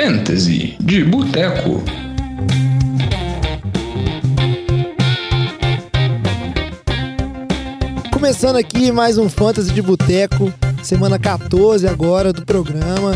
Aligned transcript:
Fantasy 0.00 0.76
de 0.78 1.02
Boteco. 1.02 1.82
Começando 8.12 8.54
aqui 8.54 8.92
mais 8.92 9.18
um 9.18 9.28
Fantasy 9.28 9.72
de 9.72 9.82
Boteco, 9.82 10.54
semana 10.84 11.18
14 11.18 11.88
agora 11.88 12.32
do 12.32 12.46
programa. 12.46 13.10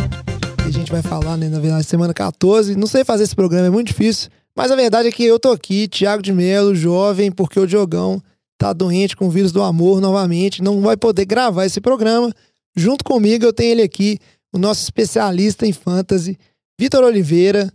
A 0.67 0.71
gente 0.73 0.91
vai 0.91 1.03
falar, 1.03 1.37
né, 1.37 1.49
na 1.49 1.61
verdade, 1.61 1.85
semana 1.85 2.13
14. 2.13 2.75
Não 2.75 2.89
sei 2.89 3.05
fazer 3.05 3.23
esse 3.23 3.37
programa, 3.37 3.69
é 3.69 3.71
muito 3.71 3.87
difícil. 3.87 4.29
Mas 4.57 4.73
a 4.73 4.75
verdade 4.75 5.07
é 5.07 5.13
que 5.13 5.23
eu 5.23 5.39
tô 5.39 5.53
aqui, 5.53 5.87
Thiago 5.87 6.21
de 6.21 6.33
Melo, 6.33 6.75
jovem, 6.75 7.31
porque 7.31 7.61
o 7.61 7.67
Diogão 7.67 8.21
tá 8.59 8.73
doente 8.73 9.17
com 9.17 9.29
o 9.29 9.31
vírus 9.31 9.53
do 9.53 9.63
amor 9.63 10.01
novamente, 10.01 10.61
não 10.61 10.81
vai 10.81 10.97
poder 10.97 11.27
gravar 11.27 11.65
esse 11.65 11.81
programa. 11.81 12.35
Junto 12.75 13.05
comigo 13.05 13.45
eu 13.45 13.53
tenho 13.53 13.71
ele 13.71 13.83
aqui, 13.83 14.19
o 14.53 14.59
nosso 14.59 14.83
especialista 14.83 15.65
em 15.65 15.73
fantasy, 15.73 16.37
Vitor 16.79 17.05
Oliveira. 17.05 17.73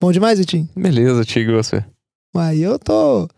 Bom 0.00 0.12
demais, 0.12 0.38
Vitinho? 0.38 0.68
Beleza, 0.76 1.24
Tigo, 1.24 1.50
e 1.50 1.54
você? 1.54 1.84
Aí 2.36 2.62
eu 2.62 2.78
tô 2.78 3.28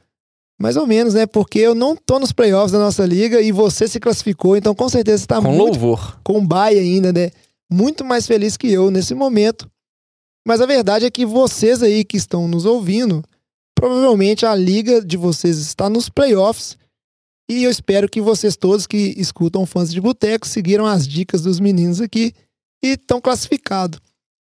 mais 0.60 0.76
ou 0.76 0.86
menos, 0.86 1.14
né? 1.14 1.26
Porque 1.26 1.58
eu 1.58 1.74
não 1.74 1.94
tô 1.94 2.18
nos 2.18 2.32
playoffs 2.32 2.72
da 2.72 2.78
nossa 2.78 3.04
liga 3.04 3.40
e 3.40 3.52
você 3.52 3.86
se 3.86 4.00
classificou, 4.00 4.56
então 4.56 4.74
com 4.74 4.88
certeza 4.88 5.18
você 5.18 5.26
tá 5.26 5.36
Com 5.36 5.48
muito 5.52 5.58
louvor. 5.78 6.18
com 6.24 6.44
bye 6.46 6.78
ainda, 6.78 7.12
né? 7.12 7.30
Muito 7.70 8.04
mais 8.04 8.26
feliz 8.26 8.56
que 8.56 8.68
eu 8.68 8.90
nesse 8.90 9.14
momento. 9.14 9.70
Mas 10.46 10.60
a 10.60 10.66
verdade 10.66 11.04
é 11.04 11.10
que 11.10 11.26
vocês 11.26 11.82
aí 11.82 12.04
que 12.04 12.16
estão 12.16 12.46
nos 12.48 12.64
ouvindo, 12.64 13.22
provavelmente 13.74 14.46
a 14.46 14.54
liga 14.54 15.04
de 15.04 15.16
vocês 15.16 15.58
está 15.58 15.90
nos 15.90 16.08
playoffs. 16.08 16.78
E 17.50 17.64
eu 17.64 17.70
espero 17.70 18.08
que 18.08 18.20
vocês 18.20 18.56
todos 18.56 18.86
que 18.86 19.14
escutam 19.16 19.66
fãs 19.66 19.92
de 19.92 20.00
boteco 20.00 20.46
seguiram 20.48 20.86
as 20.86 21.06
dicas 21.06 21.42
dos 21.42 21.60
meninos 21.60 22.00
aqui 22.00 22.32
e 22.82 22.88
estão 22.92 23.20
classificados. 23.20 24.00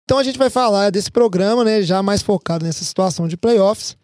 Então 0.07 0.17
a 0.17 0.23
gente 0.23 0.39
vai 0.39 0.49
falar 0.49 0.89
desse 0.89 1.11
programa, 1.11 1.65
né, 1.65 1.81
já 1.81 2.01
mais 2.01 2.21
focado 2.21 2.63
nessa 2.63 2.81
situação 2.85 3.27
de 3.27 3.35
playoffs. 3.35 3.97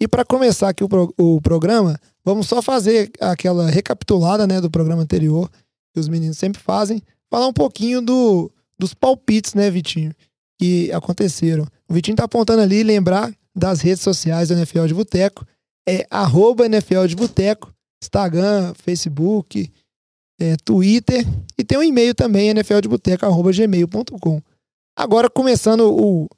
E 0.00 0.06
para 0.06 0.24
começar 0.24 0.68
aqui 0.68 0.84
o, 0.84 0.88
pro- 0.88 1.12
o 1.18 1.40
programa, 1.40 1.98
vamos 2.24 2.46
só 2.46 2.62
fazer 2.62 3.10
aquela 3.20 3.68
recapitulada, 3.68 4.46
né, 4.46 4.60
do 4.60 4.70
programa 4.70 5.02
anterior 5.02 5.50
que 5.92 5.98
os 5.98 6.08
meninos 6.08 6.38
sempre 6.38 6.62
fazem, 6.62 7.02
falar 7.28 7.48
um 7.48 7.52
pouquinho 7.52 8.00
do, 8.00 8.48
dos 8.78 8.94
palpites, 8.94 9.54
né, 9.54 9.68
Vitinho, 9.68 10.14
que 10.56 10.92
aconteceram. 10.92 11.66
O 11.88 11.94
Vitinho 11.94 12.16
tá 12.16 12.26
apontando 12.26 12.62
ali, 12.62 12.84
lembrar 12.84 13.34
das 13.52 13.80
redes 13.80 14.02
sociais 14.04 14.50
do 14.50 14.54
NFL 14.54 14.86
de 14.86 14.94
Boteco, 14.94 15.44
é 15.88 16.06
arroba 16.08 16.66
NFL 16.66 17.06
de 17.06 17.16
Boteco, 17.16 17.74
Instagram, 18.00 18.72
Facebook, 18.74 19.68
é, 20.40 20.54
Twitter, 20.64 21.26
e 21.58 21.64
tem 21.64 21.76
um 21.76 21.82
e-mail 21.82 22.14
também, 22.14 22.54
nfldeboteco.gmail.com. 22.54 24.40
Agora, 25.00 25.30
começando 25.30 25.90
o, 25.90 26.28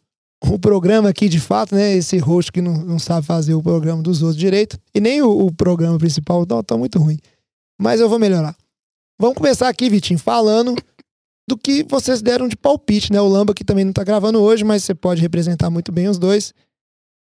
o 0.40 0.56
programa 0.56 1.08
aqui, 1.08 1.28
de 1.28 1.40
fato, 1.40 1.74
né, 1.74 1.94
esse 1.94 2.16
host 2.18 2.52
que 2.52 2.62
não, 2.62 2.74
não 2.74 2.96
sabe 2.96 3.26
fazer 3.26 3.54
o 3.54 3.62
programa 3.62 4.00
dos 4.00 4.22
outros 4.22 4.38
direito, 4.38 4.78
e 4.94 5.00
nem 5.00 5.20
o, 5.20 5.46
o 5.46 5.52
programa 5.52 5.98
principal, 5.98 6.46
tá, 6.46 6.62
tá 6.62 6.76
muito 6.76 6.96
ruim. 7.00 7.18
Mas 7.76 8.00
eu 8.00 8.08
vou 8.08 8.20
melhorar. 8.20 8.56
Vamos 9.18 9.36
começar 9.36 9.68
aqui, 9.68 9.90
Vitinho, 9.90 10.16
falando 10.16 10.76
do 11.48 11.58
que 11.58 11.82
vocês 11.82 12.22
deram 12.22 12.46
de 12.46 12.56
palpite, 12.56 13.12
né? 13.12 13.20
O 13.20 13.26
Lamba 13.26 13.52
que 13.52 13.64
também 13.64 13.84
não 13.84 13.92
tá 13.92 14.04
gravando 14.04 14.40
hoje, 14.40 14.62
mas 14.62 14.84
você 14.84 14.94
pode 14.94 15.20
representar 15.20 15.68
muito 15.68 15.90
bem 15.90 16.06
os 16.06 16.16
dois. 16.16 16.54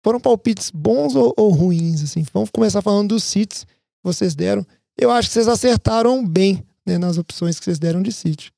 Foram 0.03 0.19
palpites 0.19 0.71
bons 0.71 1.15
ou, 1.15 1.34
ou 1.37 1.51
ruins, 1.51 2.03
assim? 2.03 2.25
Vamos 2.33 2.49
começar 2.49 2.81
falando 2.81 3.09
dos 3.09 3.25
seats 3.25 3.65
que 3.65 4.03
vocês 4.03 4.34
deram. 4.34 4.67
Eu 4.99 5.11
acho 5.11 5.29
que 5.29 5.34
vocês 5.34 5.47
acertaram 5.47 6.27
bem 6.27 6.65
né, 6.87 6.97
nas 6.97 7.19
opções 7.19 7.59
que 7.59 7.67
vocês 7.67 7.79
deram 7.79 8.01
de 8.01 8.12
seat. 8.12 8.51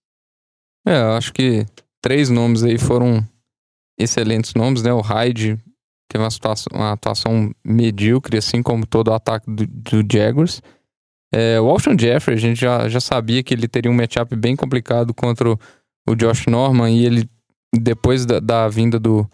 É, 0.87 1.01
eu 1.01 1.13
acho 1.15 1.33
que 1.33 1.67
três 2.03 2.29
nomes 2.31 2.63
aí 2.63 2.79
foram 2.79 3.27
excelentes 3.99 4.55
nomes, 4.55 4.83
né? 4.83 4.93
O 4.93 5.01
Hyde 5.01 5.59
teve 6.11 6.25
uma, 6.25 6.31
situação- 6.31 6.73
uma 6.75 6.93
atuação 6.93 7.55
medíocre, 7.65 8.39
assim 8.39 8.63
como 8.63 8.87
todo 8.87 9.09
o 9.09 9.15
ataque 9.15 9.51
do, 9.51 9.67
do 9.67 10.13
Jaguars. 10.13 10.61
É, 11.33 11.61
o 11.61 11.69
Alshon 11.69 11.97
Jeffrey, 11.99 12.37
a 12.37 12.41
gente 12.41 12.61
já, 12.61 12.89
já 12.89 13.01
sabia 13.01 13.43
que 13.43 13.55
ele 13.55 13.69
teria 13.69 13.91
um 13.91 13.95
matchup 13.95 14.35
bem 14.35 14.57
complicado 14.57 15.15
contra 15.15 15.51
o, 15.51 15.59
o 16.09 16.17
Josh 16.17 16.47
Norman 16.47 16.91
e 16.91 17.07
ele, 17.07 17.31
depois 17.73 18.27
da, 18.27 18.41
da 18.41 18.69
vinda 18.69 18.99
do, 18.99 19.29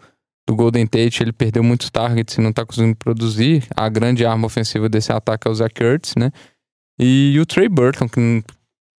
do 0.47 0.55
Golden 0.55 0.85
Tate, 0.85 1.23
ele 1.23 1.33
perdeu 1.33 1.63
muitos 1.63 1.89
targets 1.89 2.37
e 2.37 2.41
não 2.41 2.53
tá 2.53 2.63
conseguindo 2.65 2.95
produzir. 2.95 3.63
A 3.75 3.89
grande 3.89 4.25
arma 4.25 4.45
ofensiva 4.45 4.87
desse 4.87 5.11
ataque 5.11 5.47
é 5.47 5.51
o 5.51 5.55
Zach 5.55 5.83
Ertz, 5.83 6.13
né? 6.15 6.31
E 6.99 7.37
o 7.39 7.45
Trey 7.45 7.67
Burton, 7.67 8.07
que 8.07 8.43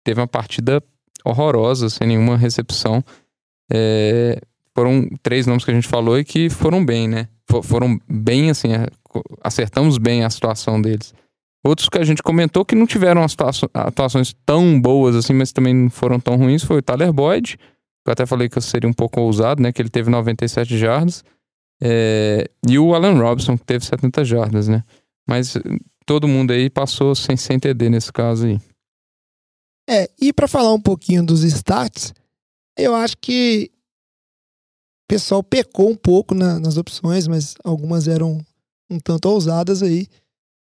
teve 0.04 0.20
uma 0.20 0.28
partida 0.28 0.82
horrorosa, 1.24 1.90
sem 1.90 2.08
nenhuma 2.08 2.38
recepção. 2.38 3.04
É, 3.72 4.40
foram 4.76 5.08
três 5.24 5.46
nomes 5.48 5.66
que 5.66 5.72
a 5.72 5.74
gente 5.74 5.88
falou 5.88 6.18
e 6.20 6.24
que 6.24 6.50
foram 6.50 6.86
bem, 6.86 7.08
né? 7.08 7.28
Fo- 7.50 7.64
Foram 7.64 8.00
bem, 8.10 8.50
assim, 8.50 8.70
acertamos 9.44 9.98
bem 9.98 10.24
a 10.24 10.30
situação 10.30 10.82
deles. 10.82 11.14
Outros 11.66 11.90
que 11.90 11.98
a 11.98 12.04
gente 12.04 12.22
comentou 12.24 12.64
que 12.64 12.76
não 12.76 12.86
tiveram 12.86 13.22
atuações 13.74 14.34
tão 14.46 14.80
boas 14.80 15.16
assim, 15.16 15.34
mas 15.34 15.52
também 15.52 15.74
não 15.74 15.90
foram 15.90 16.20
tão 16.20 16.36
ruins, 16.38 16.64
foi 16.64 16.78
o 16.78 16.82
Tyler 16.82 17.12
Boyd, 17.12 17.58
que 17.58 17.64
eu 18.10 18.12
até 18.14 18.26
falei 18.26 18.48
que 18.48 18.58
eu 18.58 18.62
seria 18.62 18.90
um 18.90 18.94
pouco 18.94 19.20
ousado, 19.20 19.62
né? 19.62 19.72
Que 19.72 19.82
ele 19.82 19.90
teve 19.90 20.10
97 20.10 20.78
jardas. 20.78 21.24
É, 21.82 22.50
e 22.68 22.80
o 22.80 22.94
Alan 22.96 23.18
Robson, 23.20 23.58
que 23.58 23.66
teve 23.66 23.86
70 23.86 24.24
jardas, 24.24 24.68
né? 24.68 24.84
Mas 25.28 25.58
todo 26.06 26.28
mundo 26.28 26.52
aí 26.52 26.70
passou 26.70 27.14
sem, 27.16 27.36
sem 27.36 27.60
nesse 27.90 28.14
caso 28.14 28.46
aí. 28.48 28.60
É, 29.90 30.10
e 30.22 30.32
para 30.34 30.48
falar 30.48 30.74
um 30.74 30.82
pouquinho 30.82 31.26
dos 31.26 31.44
stats, 31.44 32.14
eu 32.78 32.96
acho 32.96 33.18
que 33.18 33.70
o 35.06 35.08
pessoal 35.08 35.42
pecou 35.44 35.90
um 35.90 35.96
pouco 35.96 36.34
na- 36.36 36.60
nas 36.60 36.78
opções, 36.78 37.28
mas 37.28 37.56
algumas 37.64 38.08
eram 38.08 38.40
um 38.90 39.00
tanto 39.00 39.30
ousadas 39.30 39.82
aí. 39.82 40.08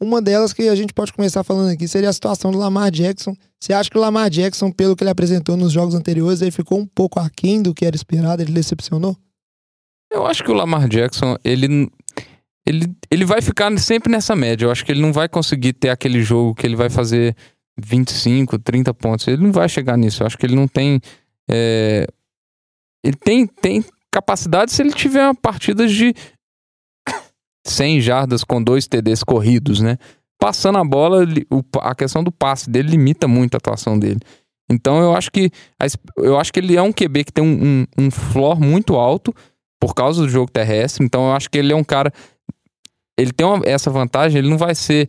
Uma 0.03 0.21
delas 0.21 0.53
que 0.53 0.69
a 0.69 0.75
gente 0.75 0.93
pode 0.93 1.13
começar 1.13 1.43
falando 1.45 1.71
aqui 1.71 1.87
seria 1.89 2.09
a 2.11 2.13
situação 2.13 2.51
do 2.51 2.59
Lamar 2.59 2.91
Jackson. 2.91 3.35
Você 3.61 3.73
acha 3.73 3.89
que 3.89 3.97
o 3.97 4.01
Lamar 4.01 4.29
Jackson, 4.29 4.71
pelo 4.71 4.95
que 4.97 5.03
ele 5.03 5.11
apresentou 5.11 5.57
nos 5.57 5.73
jogos 5.73 5.95
anteriores, 5.95 6.43
ele 6.43 6.51
ficou 6.51 6.79
um 6.79 6.87
pouco 6.87 7.19
aquém 7.21 7.63
do 7.63 7.73
que 7.73 7.87
era 7.87 7.97
esperado? 7.97 8.43
Ele 8.43 8.53
decepcionou? 8.53 9.17
Eu 10.13 10.27
acho 10.27 10.45
que 10.45 10.51
o 10.51 10.55
Lamar 10.55 10.89
Jackson, 10.89 11.37
ele, 11.45 11.91
ele, 12.67 12.95
ele 13.11 13.25
vai 13.25 13.41
ficar 13.41 13.77
sempre 13.79 14.11
nessa 14.13 14.37
média. 14.37 14.67
Eu 14.67 14.71
acho 14.71 14.85
que 14.85 14.93
ele 14.93 15.01
não 15.01 15.13
vai 15.13 15.29
conseguir 15.29 15.73
ter 15.73 15.89
aquele 15.91 16.23
jogo 16.23 16.55
que 16.55 16.67
ele 16.67 16.77
vai 16.77 16.91
fazer 16.91 17.35
25, 17.81 18.59
30 18.59 18.93
pontos. 18.93 19.27
Ele 19.27 19.43
não 19.43 19.53
vai 19.53 19.69
chegar 19.69 19.97
nisso. 19.97 20.23
Eu 20.23 20.27
acho 20.27 20.37
que 20.37 20.45
ele 20.45 20.57
não 20.57 20.69
tem. 20.69 21.01
É, 21.51 22.07
Ele 23.05 23.17
tem, 23.17 23.47
tem 23.47 23.85
capacidade 24.11 24.73
se 24.73 24.83
ele 24.83 24.93
tiver 24.93 25.25
uma 25.25 25.35
partida 25.35 25.87
de 25.87 26.15
100 27.67 28.01
jardas 28.01 28.45
com 28.45 28.63
dois 28.63 28.87
TDs 28.87 29.23
corridos, 29.23 29.81
né? 29.81 29.97
Passando 30.39 30.79
a 30.79 30.85
bola, 30.85 31.25
a 31.81 31.95
questão 31.95 32.23
do 32.23 32.31
passe 32.31 32.69
dele 32.69 32.91
limita 32.91 33.27
muito 33.27 33.55
a 33.55 33.59
atuação 33.59 33.99
dele. 33.99 34.21
Então 34.71 34.99
eu 35.01 35.15
acho 35.15 35.31
que 35.31 35.51
eu 36.17 36.39
acho 36.39 36.53
que 36.53 36.61
ele 36.61 36.77
é 36.77 36.83
um 36.83 36.93
QB 36.93 37.25
que 37.25 37.33
tem 37.33 37.45
um, 37.45 37.85
um, 37.99 38.05
um 38.07 38.11
floor 38.11 38.61
muito 38.61 38.97
alto 38.97 39.35
por 39.81 39.95
causa 39.95 40.23
do 40.23 40.29
jogo 40.29 40.51
terrestre. 40.51 41.05
Então 41.05 41.27
eu 41.29 41.33
acho 41.35 41.49
que 41.51 41.59
ele 41.59 41.73
é 41.73 41.77
um 41.77 41.85
cara. 41.85 42.13
Ele 43.19 43.33
tem 43.33 43.47
uma- 43.47 43.65
essa 43.65 43.91
vantagem, 43.91 44.39
ele 44.39 44.49
não 44.51 44.59
vai 44.59 44.75
ser 44.75 45.09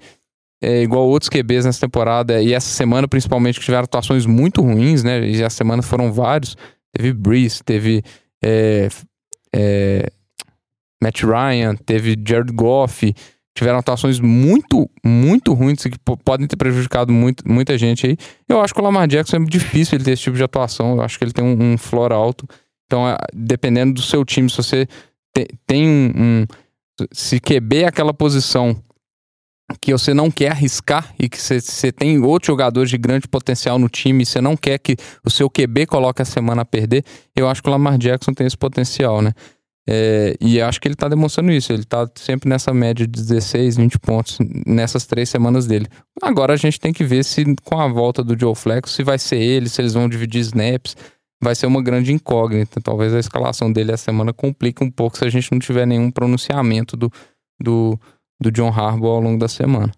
é, 0.62 0.82
igual 0.84 1.08
outros 1.08 1.30
QBs 1.30 1.66
nessa 1.66 1.82
temporada 1.82 2.42
e 2.42 2.54
essa 2.54 2.70
semana, 2.70 3.08
principalmente, 3.08 3.60
que 3.60 3.66
tiveram 3.66 3.84
atuações 3.84 4.26
muito 4.26 4.62
ruins, 4.62 5.04
né? 5.04 5.28
E 5.28 5.42
essa 5.44 5.58
semana 5.58 5.82
foram 5.82 6.12
vários. 6.12 6.56
Teve 6.96 7.14
Breeze, 7.14 7.62
teve 7.64 8.04
é, 8.44 8.88
é, 9.54 10.08
Matt 11.04 11.22
Ryan, 11.24 11.76
teve 11.76 12.16
Jared 12.28 12.52
Goff. 12.54 13.14
Tiveram 13.58 13.80
atuações 13.80 14.20
muito, 14.20 14.90
muito 15.06 15.54
ruins 15.54 15.82
que 15.84 15.98
po- 16.04 16.18
podem 16.18 16.46
ter 16.46 16.58
prejudicado 16.58 17.14
muito, 17.14 17.42
muita 17.50 17.78
gente 17.78 18.06
aí. 18.06 18.18
Eu 18.50 18.60
acho 18.60 18.74
que 18.74 18.82
o 18.82 18.84
Lamar 18.84 19.08
Jackson 19.08 19.38
é 19.38 19.46
difícil 19.46 19.96
ele 19.96 20.04
ter 20.04 20.12
esse 20.12 20.24
tipo 20.24 20.36
de 20.36 20.44
atuação. 20.44 20.96
Eu 20.96 21.02
acho 21.02 21.18
que 21.18 21.24
ele 21.24 21.32
tem 21.32 21.44
um, 21.46 21.74
um 21.74 21.78
floor 21.78 22.12
alto. 22.12 22.46
Então, 22.86 23.08
é, 23.08 23.16
dependendo 23.34 23.94
do 23.94 24.02
seu 24.02 24.26
time, 24.26 24.50
se 24.50 24.58
você 24.58 24.85
te- 25.34 25.47
tem 25.66 25.88
um, 25.88 26.12
um- 26.18 26.46
Se 27.14 27.40
QB 27.40 27.84
é 27.84 27.88
aquela 27.88 28.14
posição 28.14 28.76
que 29.82 29.91
você 29.91 30.14
não 30.14 30.29
quer 30.29 30.52
arriscar 30.52 31.14
e 31.17 31.28
que 31.28 31.41
você, 31.41 31.91
tem 31.91 32.20
outros 32.20 32.47
jogadores 32.47 32.90
de 32.90 32.97
grande 32.97 33.28
potencial 33.28 33.79
no 33.79 33.90
time 33.90 34.23
e 34.23 34.26
você 34.26 34.40
não 34.40 34.56
quer 34.56 34.78
que 34.78 34.96
o 35.26 35.29
seu 35.29 35.50
QB 35.50 35.88
coloque 35.88 36.22
a 36.22 36.26
semana 36.26 36.62
a 36.62 36.66
perder, 36.66 37.03
eu 37.35 37.47
acho 37.47 37.64
que 37.64 37.70
o 37.70 37.72
Lamar 37.72 37.97
Jackson 37.97 38.34
tem 38.34 38.46
esse 38.46 38.58
potencial, 38.58 39.22
né? 39.22 39.34
É, 39.88 40.35
e 40.41 40.59
acho 40.59 40.82
que 40.82 40.88
ele 40.88 40.96
tá 40.96 41.08
demonstrando 41.08 41.52
isso. 41.52 41.72
Ele 41.72 41.84
tá 41.84 42.09
sempre 42.16 42.50
nessa 42.50 42.73
média 42.73 43.06
de 43.06 43.22
16, 43.22 43.78
20 43.78 44.00
pontos 44.00 44.38
nessas 44.66 45.06
três 45.06 45.29
semanas 45.29 45.67
dele. 45.67 45.88
Agora 46.22 46.53
a 46.53 46.58
gente 46.58 46.79
tem 46.79 46.91
que 46.91 47.03
ver 47.03 47.23
se 47.23 47.46
com 47.64 47.79
a 47.79 47.88
volta 47.88 48.23
do 48.23 48.40
Joe 48.40 48.56
Flacco, 48.56 48.90
se 48.90 49.03
vai 49.03 49.20
ser 49.20 49.38
ele, 49.38 49.70
se 49.70 49.82
eles 49.82 49.94
vão 49.94 50.09
dividir 50.09 50.41
snaps. 50.41 50.96
Vai 51.41 51.53
ser 51.53 51.67
uma 51.67 51.84
grande 51.84 52.12
incógnita. 52.12 52.82
Talvez 52.82 53.14
a 53.14 53.20
escalação 53.20 53.72
dele 53.72 53.91
essa 53.91 54.06
semana 54.06 54.34
complique 54.34 54.84
um 54.84 54.90
pouco 54.90 55.17
se 55.17 55.26
a 55.26 55.29
gente 55.29 55.52
não 55.52 55.59
tiver 55.59 55.85
nenhum 55.85 56.09
pronunciamento 56.09 56.97
do, 56.97 57.12
do, 57.62 58.00
do 58.40 58.52
John 58.52 58.70
Harbaugh 58.70 59.16
ao 59.16 59.22
longo 59.22 59.40
da 59.40 59.47
semana. 59.47 59.91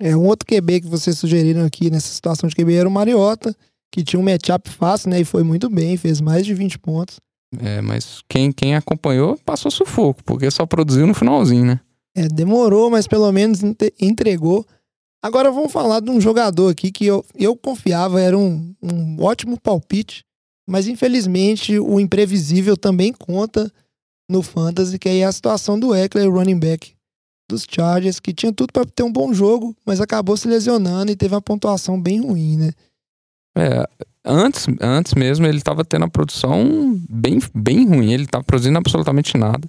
É, 0.00 0.16
um 0.16 0.26
outro 0.26 0.46
QB 0.46 0.82
que 0.82 0.88
vocês 0.88 1.18
sugeriram 1.18 1.64
aqui 1.64 1.90
nessa 1.90 2.08
situação 2.08 2.48
de 2.48 2.54
QB 2.54 2.74
era 2.74 2.88
o 2.88 2.92
Mariota, 2.92 3.54
que 3.90 4.04
tinha 4.04 4.20
um 4.20 4.22
matchup 4.22 4.68
fácil, 4.70 5.10
né? 5.10 5.20
E 5.20 5.24
foi 5.24 5.42
muito 5.42 5.70
bem, 5.70 5.96
fez 5.96 6.20
mais 6.20 6.44
de 6.44 6.52
20 6.52 6.78
pontos. 6.78 7.16
É, 7.58 7.80
mas 7.80 8.22
quem, 8.28 8.52
quem 8.52 8.74
acompanhou 8.74 9.38
passou 9.44 9.70
sufoco, 9.70 10.22
porque 10.24 10.50
só 10.50 10.66
produziu 10.66 11.06
no 11.06 11.14
finalzinho, 11.14 11.64
né? 11.64 11.80
É, 12.14 12.28
demorou, 12.28 12.90
mas 12.90 13.06
pelo 13.06 13.30
menos 13.32 13.60
entregou. 14.00 14.66
Agora 15.22 15.50
vamos 15.50 15.72
falar 15.72 16.00
de 16.00 16.10
um 16.10 16.20
jogador 16.20 16.70
aqui 16.70 16.90
que 16.90 17.06
eu, 17.06 17.24
eu 17.34 17.56
confiava, 17.56 18.20
era 18.20 18.36
um, 18.36 18.74
um 18.82 19.22
ótimo 19.22 19.58
palpite, 19.58 20.24
mas 20.68 20.88
infelizmente 20.88 21.78
o 21.78 21.98
imprevisível 21.98 22.76
também 22.76 23.12
conta 23.12 23.72
no 24.28 24.42
Fantasy, 24.42 24.98
que 24.98 25.08
aí 25.08 25.20
é 25.20 25.24
a 25.24 25.32
situação 25.32 25.78
do 25.78 25.94
Eckler, 25.94 26.30
running 26.30 26.58
back 26.58 26.95
dos 27.48 27.66
Chargers, 27.68 28.20
que 28.20 28.32
tinha 28.32 28.52
tudo 28.52 28.72
para 28.72 28.84
ter 28.84 29.02
um 29.02 29.12
bom 29.12 29.32
jogo, 29.32 29.76
mas 29.84 30.00
acabou 30.00 30.36
se 30.36 30.48
lesionando 30.48 31.12
e 31.12 31.16
teve 31.16 31.34
uma 31.34 31.42
pontuação 31.42 32.00
bem 32.00 32.20
ruim, 32.20 32.56
né? 32.56 32.72
É, 33.56 33.88
antes, 34.24 34.66
antes 34.80 35.14
mesmo 35.14 35.46
ele 35.46 35.58
estava 35.58 35.84
tendo 35.84 36.04
a 36.04 36.10
produção 36.10 37.00
bem, 37.08 37.38
bem 37.54 37.86
ruim, 37.86 38.12
ele 38.12 38.24
estava 38.24 38.44
produzindo 38.44 38.76
absolutamente 38.76 39.36
nada. 39.38 39.68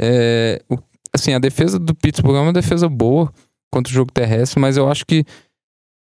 É, 0.00 0.62
o, 0.68 0.78
assim, 1.12 1.34
a 1.34 1.38
defesa 1.38 1.78
do 1.78 1.94
Pittsburgh 1.94 2.36
é 2.36 2.40
uma 2.40 2.52
defesa 2.52 2.88
boa 2.88 3.32
contra 3.70 3.90
o 3.90 3.94
jogo 3.94 4.10
terrestre, 4.10 4.58
mas 4.58 4.76
eu 4.76 4.90
acho 4.90 5.06
que 5.06 5.24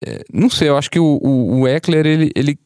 é, 0.05 0.23
não 0.33 0.51
sei, 0.51 0.69
eu 0.69 0.77
acho 0.77 0.91
que 0.91 0.99
o, 0.99 1.19
o, 1.23 1.61
o 1.61 1.69
Eckler 1.69 2.07
ele, 2.07 2.31
ele 2.35 2.59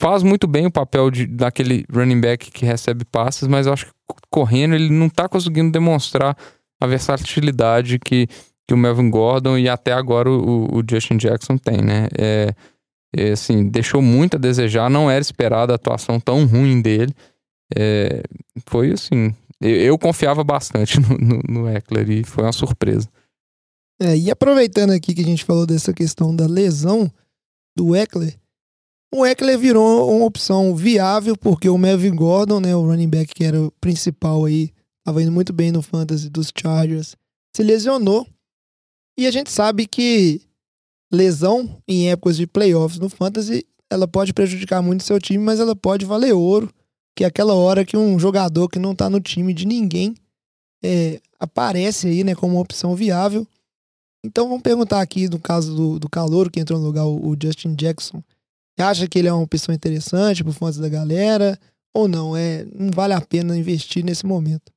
faz 0.00 0.22
muito 0.22 0.46
bem 0.46 0.66
o 0.66 0.70
papel 0.70 1.10
de, 1.10 1.26
daquele 1.26 1.84
running 1.92 2.20
back 2.20 2.50
que 2.50 2.66
recebe 2.66 3.04
passes, 3.04 3.48
mas 3.48 3.66
eu 3.66 3.72
acho 3.72 3.86
que 3.86 3.92
correndo 4.30 4.74
ele 4.74 4.90
não 4.90 5.06
está 5.06 5.28
conseguindo 5.28 5.70
demonstrar 5.70 6.36
a 6.80 6.86
versatilidade 6.86 7.98
que, 7.98 8.26
que 8.66 8.74
o 8.74 8.76
Melvin 8.76 9.10
Gordon 9.10 9.58
e 9.58 9.68
até 9.68 9.92
agora 9.92 10.30
o, 10.30 10.78
o 10.78 10.82
Justin 10.88 11.18
Jackson 11.18 11.58
tem, 11.58 11.82
né? 11.82 12.08
É, 12.18 12.54
é, 13.16 13.32
assim, 13.32 13.68
deixou 13.68 14.00
muito 14.00 14.36
a 14.36 14.40
desejar, 14.40 14.88
não 14.88 15.10
era 15.10 15.20
esperada 15.20 15.72
a 15.72 15.76
atuação 15.76 16.18
tão 16.18 16.46
ruim 16.46 16.80
dele. 16.80 17.14
É, 17.76 18.22
foi 18.66 18.92
assim, 18.92 19.34
eu, 19.60 19.76
eu, 19.76 19.98
confiava 19.98 20.42
bastante 20.42 20.98
no, 20.98 21.18
no, 21.18 21.42
no 21.48 21.68
Eckler 21.68 22.08
e 22.10 22.24
foi 22.24 22.44
uma 22.44 22.52
surpresa. 22.52 23.08
É, 24.00 24.16
e 24.16 24.30
aproveitando 24.30 24.90
aqui 24.90 25.14
que 25.14 25.20
a 25.20 25.24
gente 25.24 25.44
falou 25.44 25.66
dessa 25.66 25.92
questão 25.92 26.34
da 26.34 26.46
lesão 26.46 27.10
do 27.76 27.94
Eckler, 27.94 28.34
o 29.14 29.26
Eckler 29.26 29.58
virou 29.58 30.16
uma 30.16 30.24
opção 30.24 30.74
viável 30.74 31.36
porque 31.36 31.68
o 31.68 31.76
Melvin 31.76 32.14
Gordon, 32.14 32.60
né, 32.60 32.74
o 32.74 32.86
running 32.86 33.08
back 33.08 33.34
que 33.34 33.44
era 33.44 33.60
o 33.60 33.72
principal 33.80 34.44
aí, 34.44 34.72
estava 35.00 35.22
indo 35.22 35.32
muito 35.32 35.52
bem 35.52 35.72
no 35.72 35.82
fantasy 35.82 36.30
dos 36.30 36.52
Chargers, 36.56 37.16
se 37.54 37.62
lesionou. 37.62 38.26
E 39.18 39.26
a 39.26 39.30
gente 39.30 39.50
sabe 39.50 39.86
que 39.86 40.40
lesão 41.12 41.82
em 41.86 42.10
épocas 42.10 42.36
de 42.36 42.46
playoffs 42.46 42.98
no 42.98 43.08
fantasy, 43.08 43.66
ela 43.90 44.06
pode 44.06 44.32
prejudicar 44.32 44.80
muito 44.80 45.02
seu 45.02 45.20
time, 45.20 45.42
mas 45.42 45.58
ela 45.58 45.74
pode 45.74 46.04
valer 46.04 46.32
ouro, 46.32 46.72
que 47.16 47.24
é 47.24 47.26
aquela 47.26 47.54
hora 47.54 47.84
que 47.84 47.96
um 47.96 48.18
jogador 48.18 48.68
que 48.68 48.78
não 48.78 48.92
está 48.92 49.10
no 49.10 49.20
time 49.20 49.52
de 49.52 49.66
ninguém 49.66 50.14
é, 50.82 51.20
aparece 51.38 52.06
aí, 52.06 52.24
né, 52.24 52.34
como 52.34 52.54
uma 52.54 52.62
opção 52.62 52.94
viável. 52.94 53.46
Então 54.24 54.48
vamos 54.48 54.62
perguntar 54.62 55.00
aqui 55.00 55.28
no 55.28 55.38
caso 55.38 55.74
do, 55.74 55.98
do 55.98 56.08
calor 56.08 56.50
que 56.50 56.60
entrou 56.60 56.78
no 56.78 56.86
lugar, 56.86 57.04
o, 57.04 57.30
o 57.30 57.36
Justin 57.40 57.74
Jackson 57.74 58.22
acha 58.82 59.06
que 59.06 59.18
ele 59.18 59.28
é 59.28 59.32
uma 59.32 59.46
pessoa 59.46 59.74
interessante 59.74 60.42
pro 60.42 60.52
fãs 60.52 60.76
da 60.76 60.88
galera 60.88 61.58
ou 61.94 62.08
não? 62.08 62.36
É, 62.36 62.64
não 62.74 62.90
vale 62.90 63.12
a 63.12 63.20
pena 63.20 63.56
investir 63.56 64.04
nesse 64.04 64.24
momento. 64.24 64.72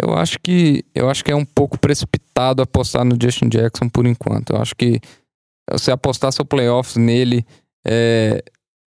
Eu 0.00 0.14
acho 0.14 0.38
que 0.40 0.84
eu 0.94 1.08
acho 1.08 1.24
que 1.24 1.30
é 1.30 1.36
um 1.36 1.44
pouco 1.44 1.78
precipitado 1.78 2.62
apostar 2.62 3.04
no 3.04 3.16
Justin 3.20 3.48
Jackson 3.48 3.88
por 3.88 4.06
enquanto. 4.06 4.52
Eu 4.52 4.60
acho 4.60 4.74
que 4.74 5.00
você 5.70 5.90
apostar 5.90 6.32
seu 6.32 6.44
playoffs 6.44 6.96
nele, 6.96 7.44
é, 7.86 8.42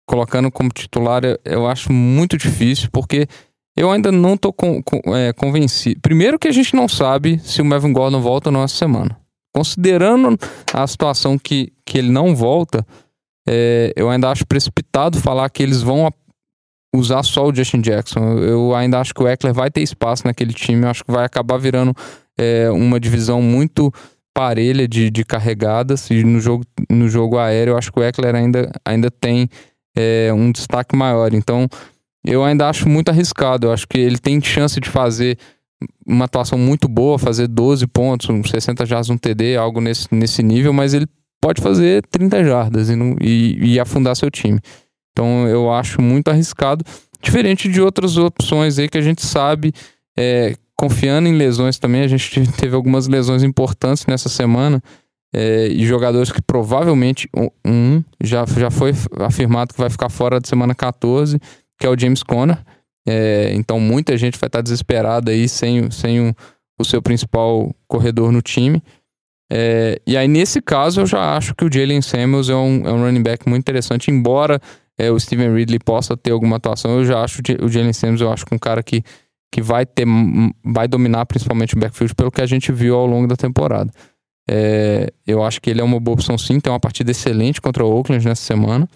colocando 0.07 0.51
como 0.51 0.69
titular, 0.69 1.21
eu 1.44 1.68
acho 1.68 1.92
muito 1.92 2.38
difícil, 2.38 2.89
porque 2.92 3.27
eu 3.75 3.92
ainda 3.92 4.12
não 4.12 4.38
com, 4.38 4.81
é, 5.15 5.33
convencido. 5.33 6.00
Primeiro 6.01 6.39
que 6.39 6.48
a 6.48 6.51
gente 6.51 6.75
não 6.75 6.88
sabe 6.88 7.39
se 7.39 7.62
o 7.62 7.65
Melvin 7.65 7.94
Gordon 7.94 8.21
volta 8.21 8.50
na 8.50 8.59
nossa 8.59 8.75
semana. 8.75 9.18
Considerando 9.54 10.38
a 10.74 10.86
situação 10.88 11.38
que, 11.38 11.74
que 11.86 11.98
ele 11.98 12.09
não 12.09 12.36
volta, 12.36 12.86
é, 13.48 13.94
eu 13.95 14.09
ainda 14.09 14.30
acho 14.30 14.45
precipitado 14.45 15.19
falar 15.19 15.50
que 15.50 15.63
eles 15.63 15.81
vão 15.81 16.12
usar 16.95 17.24
só 17.24 17.48
o 17.48 17.54
Justin 17.54 17.81
Jackson. 17.81 18.38
Eu 18.39 18.75
ainda 18.75 19.00
acho 19.00 19.13
que 19.13 19.22
o 19.22 19.28
Eckler 19.28 19.54
vai 19.54 19.69
ter 19.69 19.81
espaço 19.81 20.25
naquele 20.25 20.54
time. 20.54 20.84
Eu 20.84 20.89
acho 20.89 21.04
que 21.04 21.12
vai 21.12 21.25
acabar 21.25 21.57
virando 21.57 21.94
é, 22.38 22.69
uma 22.72 23.00
divisão 23.00 23.42
muito 23.42 23.92
parelha 24.34 24.88
de, 24.88 25.10
de 25.10 25.25
carregadas. 25.25 26.10
E 26.10 26.24
no 26.24 26.39
jogo, 26.39 26.63
no 26.89 27.10
jogo 27.10 27.38
aéreo, 27.38 27.74
eu 27.74 27.78
acho 27.78 27.92
que 27.92 28.00
o 28.00 28.04
Eckler 28.04 28.36
ainda, 28.36 28.72
ainda 28.86 29.10
tem 29.10 29.50
é, 29.95 30.31
um 30.34 30.51
destaque 30.51 30.95
maior. 30.95 31.34
Então, 31.34 31.68
eu 32.25 32.44
ainda 32.44 32.69
acho 32.69 32.88
muito 32.88 33.10
arriscado. 33.10 33.68
Eu 33.68 33.74
acho 33.74 33.88
que 33.88 33.98
ele 33.98 34.18
tem 34.18 34.42
chance 34.42 34.80
de 34.80 34.90
fazer 34.90 35.38
uma 36.06 36.25
atuação 36.25 36.57
muito 36.57 36.88
boa, 36.88 37.19
fazer 37.19 37.48
12 37.48 37.86
pontos, 37.88 38.28
60 38.50 38.86
jardas, 38.86 39.10
um 39.10 39.18
TD, 39.18 39.57
algo 39.57 39.80
nesse, 39.80 40.07
nesse 40.12 40.42
nível, 40.42 40.74
mas 40.74 40.94
ele 40.94 41.07
pode 41.42 41.62
fazer 41.62 42.04
30 42.07 42.44
jardas 42.44 42.90
e, 42.90 42.95
não, 42.95 43.16
e, 43.22 43.74
e 43.74 43.80
afundar 43.80 44.16
seu 44.16 44.30
time. 44.31 44.60
Então 45.18 45.48
eu 45.48 45.74
acho 45.74 46.00
muito 46.00 46.28
arriscado, 46.28 46.86
diferente 47.19 47.68
de 47.68 47.81
outras 47.81 48.18
opções 48.18 48.78
aí 48.78 48.88
que 48.88 49.00
a 49.00 49.02
gente 49.02 49.25
sabe, 49.25 49.74
é, 50.16 50.56
confiando 50.75 51.28
em 51.28 51.36
lesões 51.36 51.80
também, 51.80 52.04
a 52.04 52.08
gente 52.08 52.40
teve 52.54 52.75
algumas 52.75 53.08
lesões 53.08 53.42
importantes 53.42 54.06
nessa 54.06 54.30
semana. 54.30 54.80
É, 55.36 55.68
e 55.68 55.86
jogadores 55.86 56.31
que 56.31 56.42
provavelmente 56.42 57.28
um 57.66 58.02
já, 58.24 58.46
já 58.46 58.69
foi 58.69 58.94
afirmado 59.19 59.74
que 59.74 59.80
vai 59.80 59.90
ficar 59.90 60.08
fora 60.08 60.40
da 60.40 60.48
semana 60.48 60.74
14, 60.75 61.40
que 61.80 61.88
é 61.88 61.90
o 61.90 62.00
James 62.00 62.22
Conner. 62.22 62.60
É, 63.08 63.52
então 63.56 63.80
muita 63.80 64.16
gente 64.16 64.38
vai 64.38 64.48
estar 64.48 64.62
desesperada 64.62 65.31
aí 65.31 65.50
sem, 65.50 65.90
sem 65.90 66.30
o, 66.30 66.36
o 66.80 66.86
seu 66.86 67.02
principal 67.02 67.75
corredor 67.88 68.31
no 68.31 68.42
time. 68.42 68.84
É, 69.52 70.00
e 70.06 70.16
aí, 70.16 70.28
nesse 70.28 70.62
caso, 70.62 71.02
eu 71.02 71.08
já 71.08 71.36
acho 71.36 71.56
que 71.56 71.66
o 71.66 71.72
Jalen 71.72 72.02
Samuels 72.02 72.50
é 72.50 72.56
um, 72.56 72.88
é 72.88 72.92
um 72.92 73.02
running 73.02 73.24
back 73.24 73.50
muito 73.50 73.62
interessante, 73.62 74.12
embora 74.12 74.62
é, 74.97 75.11
o 75.11 75.19
Steven 75.19 75.53
Ridley 75.53 75.79
possa 75.79 76.17
ter 76.17 76.31
alguma 76.31 76.57
atuação, 76.57 76.99
eu 76.99 77.05
já 77.05 77.23
acho 77.23 77.41
o 77.61 77.69
Jalen 77.69 77.94
Samuels, 77.94 78.21
eu 78.21 78.31
acho 78.31 78.45
que 78.45 78.55
um 78.55 78.57
cara 78.57 78.81
que, 78.81 79.03
que 79.51 79.61
vai 79.61 79.85
ter, 79.85 80.05
vai 80.63 80.88
dominar 80.88 81.25
principalmente 81.25 81.75
o 81.75 81.79
backfield 81.79 82.15
pelo 82.15 82.31
que 82.31 82.41
a 82.41 82.45
gente 82.45 82.71
viu 82.71 82.95
ao 82.95 83.05
longo 83.05 83.27
da 83.27 83.35
temporada. 83.35 83.91
É, 84.49 85.11
eu 85.25 85.44
acho 85.44 85.61
que 85.61 85.69
ele 85.69 85.81
é 85.81 85.83
uma 85.83 85.99
boa 85.99 86.15
opção 86.15 86.38
sim, 86.38 86.59
tem 86.59 86.71
uma 86.71 86.79
partida 86.79 87.11
excelente 87.11 87.61
contra 87.61 87.85
o 87.85 87.89
Oakland 87.89 88.25
nessa 88.25 88.44
semana. 88.44 88.88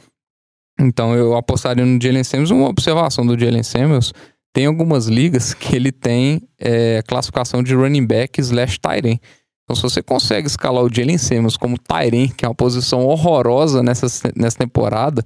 Então 0.79 1.13
eu 1.13 1.35
apostaria 1.35 1.85
no 1.85 2.01
Jalen 2.01 2.23
Samuels. 2.23 2.51
Uma 2.51 2.69
observação 2.69 3.25
do 3.25 3.37
Jalen 3.37 3.63
Samuels, 3.63 4.13
tem 4.53 4.65
algumas 4.65 5.07
ligas 5.07 5.53
que 5.53 5.75
ele 5.75 5.91
tem 5.91 6.41
é, 6.59 7.01
classificação 7.07 7.61
de 7.61 7.75
running 7.75 8.05
back 8.05 8.39
slash 8.39 8.79
end. 8.97 9.19
Então, 9.63 9.75
se 9.75 9.81
você 9.83 10.01
consegue 10.01 10.47
escalar 10.47 10.83
o 10.83 10.93
Jalen 10.93 11.17
Simmons 11.17 11.55
como 11.55 11.77
Tyren, 11.77 12.27
que 12.29 12.43
é 12.43 12.47
uma 12.47 12.55
posição 12.55 13.05
horrorosa 13.05 13.81
nessa, 13.81 14.07
nessa 14.35 14.57
temporada, 14.57 15.23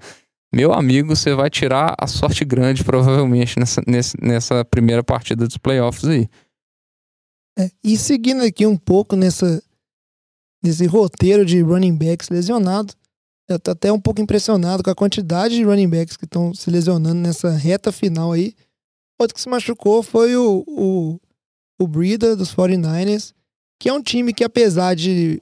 meu 0.55 0.71
amigo, 0.71 1.13
você 1.13 1.35
vai 1.35 1.49
tirar 1.49 1.93
a 1.99 2.07
sorte 2.07 2.45
grande, 2.45 2.81
provavelmente, 2.81 3.59
nessa, 3.59 3.81
nessa 4.21 4.63
primeira 4.63 5.03
partida 5.03 5.45
dos 5.45 5.57
playoffs 5.57 6.05
aí. 6.05 6.29
É, 7.59 7.69
e 7.83 7.97
seguindo 7.97 8.41
aqui 8.41 8.65
um 8.65 8.77
pouco 8.77 9.17
nessa, 9.17 9.61
nesse 10.63 10.85
roteiro 10.85 11.45
de 11.45 11.61
running 11.61 11.97
backs 11.97 12.29
lesionados, 12.29 12.95
eu 13.49 13.59
tô 13.59 13.71
até 13.71 13.91
um 13.91 13.99
pouco 13.99 14.21
impressionado 14.21 14.81
com 14.81 14.89
a 14.89 14.95
quantidade 14.95 15.55
de 15.55 15.63
running 15.63 15.89
backs 15.89 16.15
que 16.15 16.23
estão 16.23 16.53
se 16.53 16.71
lesionando 16.71 17.19
nessa 17.19 17.51
reta 17.51 17.91
final 17.91 18.31
aí. 18.31 18.55
Outro 19.19 19.35
que 19.35 19.41
se 19.41 19.49
machucou 19.49 20.01
foi 20.01 20.37
o, 20.37 20.63
o, 20.65 21.19
o 21.79 21.87
Breeder 21.87 22.35
dos 22.35 22.55
49ers 22.55 23.33
que 23.79 23.89
é 23.89 23.93
um 23.93 24.01
time 24.01 24.33
que, 24.33 24.43
apesar 24.43 24.95
de 24.95 25.41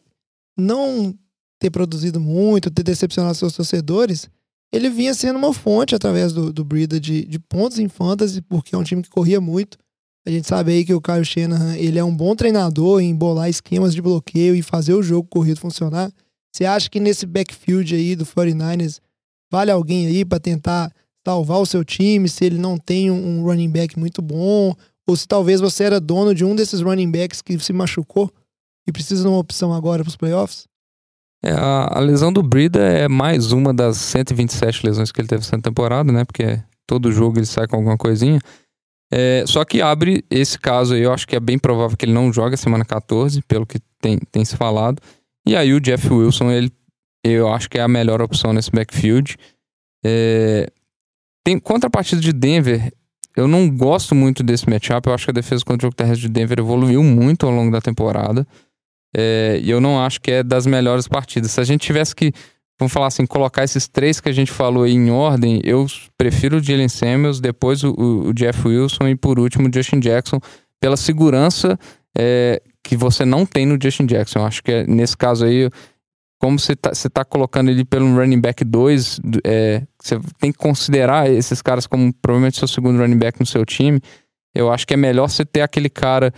não 0.57 1.17
ter 1.59 1.69
produzido 1.69 2.19
muito, 2.19 2.71
ter 2.71 2.83
decepcionado 2.83 3.35
seus 3.35 3.53
torcedores, 3.53 4.29
ele 4.73 4.89
vinha 4.89 5.13
sendo 5.13 5.37
uma 5.37 5.53
fonte 5.53 5.93
através 5.93 6.33
do, 6.33 6.51
do 6.51 6.65
Brida 6.65 6.99
de, 6.99 7.23
de 7.25 7.37
pontos 7.37 7.77
em 7.77 7.87
fantasy, 7.87 8.41
porque 8.41 8.73
é 8.73 8.77
um 8.77 8.83
time 8.83 9.03
que 9.03 9.09
corria 9.09 9.39
muito. 9.39 9.77
A 10.25 10.31
gente 10.31 10.47
sabe 10.47 10.71
aí 10.71 10.83
que 10.83 10.93
o 10.93 11.01
Kyle 11.01 11.23
Shanahan, 11.23 11.77
ele 11.77 11.99
é 11.99 12.03
um 12.03 12.15
bom 12.15 12.35
treinador 12.35 12.99
em 12.99 13.13
bolar 13.13 13.47
esquemas 13.47 13.93
de 13.93 14.01
bloqueio 14.01 14.55
e 14.55 14.63
fazer 14.63 14.95
o 14.95 15.03
jogo 15.03 15.27
corrido 15.29 15.59
funcionar. 15.59 16.11
Você 16.51 16.65
acha 16.65 16.89
que 16.89 16.99
nesse 16.99 17.27
backfield 17.27 17.93
aí 17.93 18.15
do 18.15 18.25
49ers 18.25 18.99
vale 19.51 19.69
alguém 19.69 20.07
aí 20.07 20.25
para 20.25 20.39
tentar 20.39 20.91
salvar 21.23 21.59
o 21.59 21.65
seu 21.67 21.85
time, 21.85 22.27
se 22.27 22.43
ele 22.43 22.57
não 22.57 22.75
tem 22.75 23.11
um 23.11 23.43
running 23.43 23.69
back 23.69 23.97
muito 23.99 24.23
bom, 24.23 24.73
ou 25.07 25.15
se 25.15 25.27
talvez 25.27 25.61
você 25.61 25.83
era 25.83 25.99
dono 25.99 26.33
de 26.33 26.43
um 26.43 26.55
desses 26.55 26.81
running 26.81 27.11
backs 27.11 27.43
que 27.43 27.59
se 27.59 27.71
machucou 27.71 28.31
e 28.87 28.91
precisa 28.91 29.21
de 29.21 29.27
uma 29.27 29.37
opção 29.37 29.71
agora 29.71 30.03
para 30.03 30.09
os 30.09 30.15
playoffs? 30.15 30.65
É, 31.43 31.51
a, 31.51 31.97
a, 31.97 31.99
lesão 31.99 32.31
do 32.31 32.41
Brida 32.41 32.79
é 32.79 33.09
mais 33.09 33.51
uma 33.51 33.73
das 33.73 33.97
127 33.97 34.85
lesões 34.85 35.11
que 35.11 35.19
ele 35.19 35.27
teve 35.27 35.41
nessa 35.41 35.59
temporada, 35.59 36.11
né? 36.11 36.23
Porque 36.23 36.61
todo 36.87 37.11
jogo 37.11 37.37
ele 37.37 37.45
sai 37.45 37.67
com 37.67 37.75
alguma 37.75 37.97
coisinha. 37.97 38.39
É, 39.11 39.43
só 39.45 39.65
que 39.65 39.81
abre 39.81 40.23
esse 40.31 40.57
caso 40.57 40.93
aí, 40.93 41.01
eu 41.01 41.11
acho 41.13 41.27
que 41.27 41.35
é 41.35 41.39
bem 41.39 41.59
provável 41.59 41.97
que 41.97 42.05
ele 42.05 42.13
não 42.13 42.31
joga 42.31 42.55
semana 42.55 42.85
14, 42.85 43.41
pelo 43.43 43.65
que 43.65 43.79
tem, 44.01 44.17
tem 44.31 44.45
se 44.45 44.55
falado. 44.55 45.01
E 45.45 45.55
aí 45.55 45.73
o 45.73 45.81
Jeff 45.81 46.11
Wilson, 46.11 46.49
ele, 46.49 46.71
eu 47.23 47.51
acho 47.53 47.69
que 47.69 47.77
é 47.77 47.81
a 47.81 47.87
melhor 47.87 48.21
opção 48.21 48.53
nesse 48.53 48.71
backfield. 48.71 49.35
É, 50.03 50.71
tem 51.43 51.59
contrapartida 51.59 52.21
de 52.21 52.31
Denver, 52.31 52.91
eu 53.35 53.47
não 53.47 53.69
gosto 53.69 54.13
muito 54.15 54.43
desse 54.43 54.69
matchup. 54.69 55.07
Eu 55.07 55.13
acho 55.13 55.25
que 55.25 55.31
a 55.31 55.33
defesa 55.33 55.65
contra 55.65 55.85
o 55.85 55.87
jogo 55.87 55.95
terrestre 55.95 56.27
de 56.27 56.33
Denver 56.33 56.59
evoluiu 56.59 57.03
muito 57.03 57.45
ao 57.45 57.51
longo 57.51 57.71
da 57.71 57.81
temporada. 57.81 58.47
É, 59.15 59.59
e 59.61 59.69
eu 59.69 59.79
não 59.79 60.03
acho 60.03 60.19
que 60.19 60.31
é 60.31 60.43
das 60.43 60.65
melhores 60.65 61.07
partidas. 61.07 61.51
Se 61.51 61.61
a 61.61 61.63
gente 61.63 61.81
tivesse 61.81 62.15
que, 62.15 62.31
vamos 62.79 62.91
falar 62.91 63.07
assim, 63.07 63.25
colocar 63.25 63.63
esses 63.63 63.87
três 63.87 64.19
que 64.19 64.29
a 64.29 64.33
gente 64.33 64.51
falou 64.51 64.83
aí 64.83 64.93
em 64.93 65.11
ordem, 65.11 65.61
eu 65.63 65.85
prefiro 66.17 66.57
o 66.57 66.63
Jalen 66.63 66.89
Samuels, 66.89 67.39
depois 67.39 67.83
o, 67.83 67.93
o 67.93 68.33
Jeff 68.33 68.67
Wilson 68.67 69.09
e 69.09 69.15
por 69.15 69.39
último 69.39 69.67
o 69.67 69.71
Justin 69.73 69.99
Jackson, 69.99 70.39
pela 70.79 70.97
segurança 70.97 71.77
é, 72.17 72.61
que 72.83 72.97
você 72.97 73.23
não 73.23 73.45
tem 73.45 73.65
no 73.65 73.77
Justin 73.81 74.05
Jackson. 74.05 74.39
Eu 74.39 74.45
acho 74.45 74.63
que 74.63 74.71
é, 74.71 74.87
nesse 74.87 75.15
caso 75.15 75.45
aí 75.45 75.69
como 76.43 76.59
você 76.59 76.75
tá, 76.75 76.93
você 76.93 77.09
tá 77.09 77.23
colocando 77.23 77.71
ele 77.71 77.85
pelo 77.85 78.13
running 78.13 78.41
back 78.41 78.65
2, 78.65 79.21
é, 79.45 79.81
você 79.97 80.19
tem 80.41 80.51
que 80.51 80.57
considerar 80.57 81.31
esses 81.31 81.61
caras 81.61 81.87
como 81.87 82.13
provavelmente 82.15 82.57
seu 82.57 82.67
segundo 82.67 82.99
running 82.99 83.17
back 83.17 83.39
no 83.39 83.45
seu 83.45 83.65
time. 83.65 84.01
Eu 84.53 84.69
acho 84.69 84.85
que 84.85 84.93
é 84.93 84.97
melhor 84.97 85.29
você 85.29 85.45
ter 85.45 85.61
aquele 85.61 85.89
cara 85.89 86.33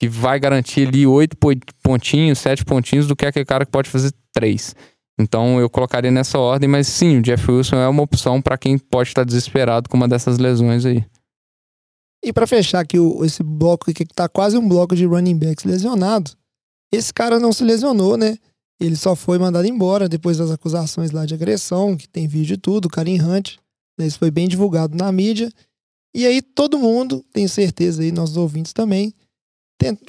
que 0.00 0.08
vai 0.08 0.38
garantir 0.38 0.88
ali 0.88 1.06
oito 1.06 1.36
pontinhos, 1.82 2.38
sete 2.38 2.64
pontinhos, 2.64 3.06
do 3.06 3.16
que 3.16 3.26
aquele 3.26 3.44
cara 3.44 3.64
que 3.64 3.72
pode 3.72 3.88
fazer 3.88 4.12
três. 4.32 4.74
Então 5.18 5.58
eu 5.58 5.70
colocaria 5.70 6.10
nessa 6.10 6.38
ordem, 6.38 6.68
mas 6.68 6.86
sim, 6.86 7.18
o 7.18 7.22
Jeff 7.22 7.50
Wilson 7.50 7.76
é 7.76 7.88
uma 7.88 8.02
opção 8.02 8.42
para 8.42 8.58
quem 8.58 8.76
pode 8.76 9.08
estar 9.08 9.24
desesperado 9.24 9.88
com 9.88 9.96
uma 9.96 10.06
dessas 10.06 10.38
lesões 10.38 10.84
aí. 10.84 11.04
E 12.22 12.32
para 12.32 12.46
fechar 12.46 12.80
aqui 12.80 12.98
o, 12.98 13.24
esse 13.24 13.42
bloco 13.42 13.90
aqui 13.90 14.04
que 14.04 14.14
tá 14.14 14.28
quase 14.28 14.58
um 14.58 14.68
bloco 14.68 14.94
de 14.94 15.06
running 15.06 15.38
backs 15.38 15.64
lesionados, 15.64 16.36
esse 16.92 17.12
cara 17.12 17.38
não 17.38 17.52
se 17.52 17.64
lesionou, 17.64 18.16
né? 18.16 18.36
Ele 18.80 18.96
só 18.96 19.16
foi 19.16 19.38
mandado 19.38 19.66
embora 19.66 20.08
depois 20.08 20.36
das 20.36 20.50
acusações 20.50 21.10
lá 21.10 21.24
de 21.24 21.34
agressão, 21.34 21.96
que 21.96 22.08
tem 22.08 22.28
vídeo 22.28 22.54
e 22.54 22.58
tudo, 22.58 22.88
Karim 22.88 23.20
Hunt. 23.20 23.56
Né, 23.98 24.06
isso 24.06 24.18
foi 24.18 24.30
bem 24.30 24.46
divulgado 24.46 24.96
na 24.96 25.10
mídia. 25.10 25.50
E 26.14 26.26
aí 26.26 26.42
todo 26.42 26.78
mundo, 26.78 27.24
tenho 27.32 27.48
certeza 27.48 28.02
aí, 28.02 28.12
nossos 28.12 28.36
ouvintes 28.36 28.72
também, 28.72 29.14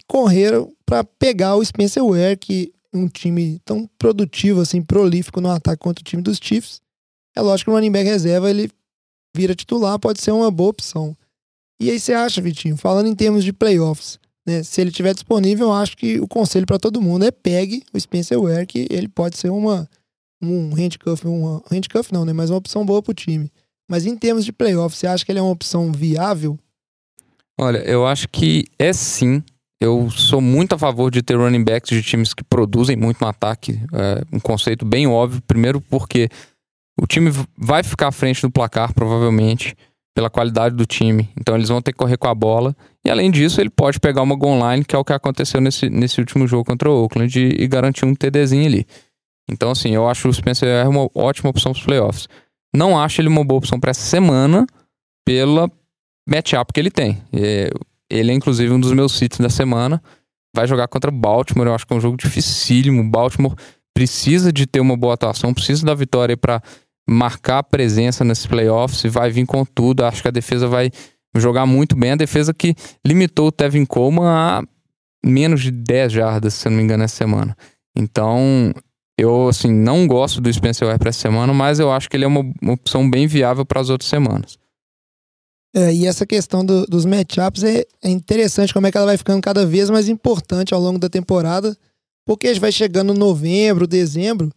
correram 0.08 0.74
para 0.86 1.04
pegar 1.04 1.56
o 1.56 1.64
Spencer 1.64 2.04
Ware, 2.04 2.38
que 2.38 2.74
um 2.94 3.08
time 3.08 3.60
tão 3.66 3.88
produtivo, 3.98 4.62
assim, 4.62 4.82
prolífico 4.82 5.42
no 5.42 5.50
ataque 5.50 5.82
contra 5.82 6.02
o 6.02 6.06
time 6.06 6.22
dos 6.22 6.40
Chiefs. 6.42 6.82
É 7.36 7.42
lógico 7.42 7.70
que 7.70 7.72
o 7.72 7.76
running 7.76 7.92
back 7.92 8.10
reserva, 8.10 8.50
ele 8.50 8.72
vira 9.36 9.54
titular, 9.54 10.00
pode 10.00 10.22
ser 10.22 10.32
uma 10.32 10.50
boa 10.50 10.70
opção. 10.70 11.16
E 11.80 11.92
aí 11.92 12.00
você 12.00 12.14
acha, 12.14 12.42
Vitinho, 12.42 12.76
falando 12.76 13.08
em 13.08 13.16
termos 13.16 13.44
de 13.44 13.54
playoffs, 13.54 14.20
né? 14.46 14.64
Se 14.64 14.82
ele 14.82 14.92
tiver 14.92 15.14
disponível, 15.14 15.68
eu 15.68 15.74
acho 15.74 15.96
que 15.96 16.20
o 16.20 16.28
conselho 16.28 16.66
para 16.66 16.80
todo 16.80 17.02
mundo 17.02 17.26
é 17.26 17.32
pegue 17.32 17.84
o 17.94 18.00
Spencer 18.00 18.42
Ware, 18.42 18.66
que 18.66 18.88
ele 18.90 19.08
pode 19.08 19.38
ser 19.38 19.52
uma 19.52 19.88
um 20.42 20.74
handcuff, 20.74 21.28
uma 21.28 21.64
handcuff 21.70 22.14
não, 22.14 22.24
né? 22.24 22.34
Mas 22.34 22.50
uma 22.50 22.58
opção 22.58 22.86
boa 22.86 23.02
para 23.02 23.12
o 23.12 23.16
time. 23.16 23.52
Mas 23.90 24.06
em 24.06 24.16
termos 24.16 24.46
de 24.46 24.52
playoff, 24.52 24.96
você 24.96 25.08
acha 25.08 25.26
que 25.26 25.32
ele 25.32 25.40
é 25.40 25.42
uma 25.42 25.52
opção 25.52 25.92
viável? 25.92 26.58
Olha, 27.60 27.80
eu 27.80 28.06
acho 28.06 28.28
que 28.30 28.66
é 28.78 28.94
sim. 28.94 29.44
Eu 29.80 30.10
sou 30.10 30.42
muito 30.42 30.74
a 30.74 30.78
favor 30.78 31.12
de 31.12 31.22
ter 31.22 31.36
running 31.36 31.64
backs 31.64 31.90
de 31.90 32.02
times 32.02 32.34
que 32.34 32.44
produzem 32.44 32.96
muito 32.96 33.22
no 33.22 33.28
ataque. 33.28 33.80
É 33.94 34.24
um 34.36 34.40
conceito 34.40 34.86
bem 34.86 35.06
óbvio. 35.06 35.42
Primeiro, 35.46 35.80
porque 35.80 36.30
o 37.00 37.06
time 37.06 37.32
vai 37.56 37.84
ficar 37.84 38.08
à 38.08 38.12
frente 38.12 38.42
do 38.42 38.50
placar, 38.50 38.94
provavelmente 38.94 39.76
pela 40.16 40.32
qualidade 40.32 40.76
do 40.76 40.84
time. 40.84 41.30
Então 41.40 41.56
eles 41.56 41.70
vão 41.70 41.80
ter 41.80 41.92
que 41.92 42.00
correr 42.00 42.18
com 42.18 42.28
a 42.28 42.34
bola. 42.34 42.76
E 43.06 43.10
além 43.10 43.30
disso, 43.30 43.62
ele 43.62 43.70
pode 43.70 44.00
pegar 44.00 44.24
uma 44.24 44.36
goal 44.36 44.58
line, 44.72 44.84
que 44.84 44.96
é 44.96 44.98
o 44.98 45.06
que 45.06 45.14
aconteceu 45.14 45.62
nesse, 45.62 45.92
nesse 45.92 46.20
último 46.20 46.48
jogo 46.48 46.66
contra 46.66 46.90
o 46.90 47.04
Oakland, 47.04 47.40
e, 47.40 47.64
e 47.64 47.68
garantir 47.68 48.04
um 48.04 48.16
TDzinho 48.16 48.66
ali. 48.66 48.88
Então, 49.48 49.70
assim, 49.70 49.94
eu 49.94 50.10
acho 50.10 50.28
o 50.28 50.34
Spencer 50.34 50.68
é 50.68 50.88
uma 50.88 51.08
ótima 51.14 51.52
opção 51.52 51.72
para 51.72 51.80
os 51.80 51.86
playoffs. 51.86 52.28
Não 52.76 53.00
acho 53.00 53.22
ele 53.22 53.30
uma 53.30 53.46
boa 53.46 53.60
opção 53.60 53.80
para 53.80 53.92
essa 53.92 54.02
semana, 54.02 54.66
pela 55.24 55.70
matchup 56.28 56.74
que 56.74 56.80
ele 56.80 56.90
tem. 56.90 57.22
É, 57.32 57.70
ele 58.10 58.32
é, 58.32 58.34
inclusive, 58.34 58.72
um 58.72 58.80
dos 58.80 58.94
meus 58.94 59.18
sítios 59.18 59.40
da 59.40 59.50
semana. 59.50 60.02
Vai 60.56 60.68
jogar 60.68 60.88
contra 60.88 61.12
Baltimore, 61.12 61.68
eu 61.68 61.76
acho 61.76 61.86
que 61.86 61.94
é 61.94 61.96
um 61.96 62.02
jogo 62.02 62.18
dificílimo. 62.18 63.10
Baltimore 63.10 63.56
precisa 63.94 64.52
de 64.52 64.66
ter 64.66 64.80
uma 64.80 64.96
boa 64.96 65.14
atuação, 65.14 65.54
precisa 65.54 65.86
da 65.86 65.94
vitória 65.94 66.38
para 66.38 66.62
marcar 67.10 67.64
presença 67.64 68.24
nesses 68.24 68.46
playoffs 68.46 69.04
e 69.04 69.10
vai 69.10 69.30
vir 69.30 69.46
com 69.46 69.64
tudo. 69.64 70.04
Acho 70.04 70.22
que 70.22 70.28
a 70.28 70.32
defesa 70.32 70.68
vai 70.68 70.92
jogar 71.36 71.66
muito 71.66 71.96
bem. 71.96 72.12
A 72.12 72.16
defesa 72.16 72.54
que 72.54 72.76
limitou 73.06 73.48
o 73.48 73.52
Tevin 73.52 73.86
Coleman 73.86 74.28
a 74.28 74.64
menos 75.26 75.62
de 75.62 75.72
10 75.72 76.12
jardas, 76.12 76.54
se 76.54 76.70
não 76.70 76.78
me 76.78 76.84
engano, 76.84 77.04
essa 77.04 77.16
semana. 77.16 77.56
Então, 77.96 78.74
eu, 79.18 79.48
assim, 79.48 79.72
não 79.72 80.06
gosto 80.06 80.40
do 80.40 80.52
Spencer 80.52 80.88
Ware 80.88 81.00
para 81.00 81.10
essa 81.10 81.20
semana, 81.20 81.52
mas 81.54 81.80
eu 81.80 81.92
acho 81.92 82.10
que 82.10 82.16
ele 82.16 82.26
é 82.26 82.28
uma 82.28 82.44
opção 82.68 83.10
bem 83.10 83.26
viável 83.26 83.66
para 83.66 83.82
as 83.82 83.90
outras 83.90 84.10
semanas. 84.10 84.58
É, 85.76 85.94
e 85.94 86.06
essa 86.06 86.26
questão 86.26 86.66
do, 86.66 86.86
dos 86.86 87.06
matchups 87.06 87.64
é, 87.64 87.86
é 88.02 88.10
interessante 88.10 88.74
como 88.74 88.88
é 88.88 88.92
que 88.92 88.98
ela 88.98 89.06
vai 89.08 89.18
ficando 89.18 89.42
cada 89.42 89.66
vez 89.66 89.90
mais 89.90 90.08
importante 90.08 90.74
ao 90.74 90.82
longo 90.82 90.98
da 90.98 91.10
temporada, 91.10 91.78
porque 92.26 92.54
vai 92.56 92.72
chegando 92.72 93.14
novembro, 93.14 93.86
dezembro, 93.86 94.52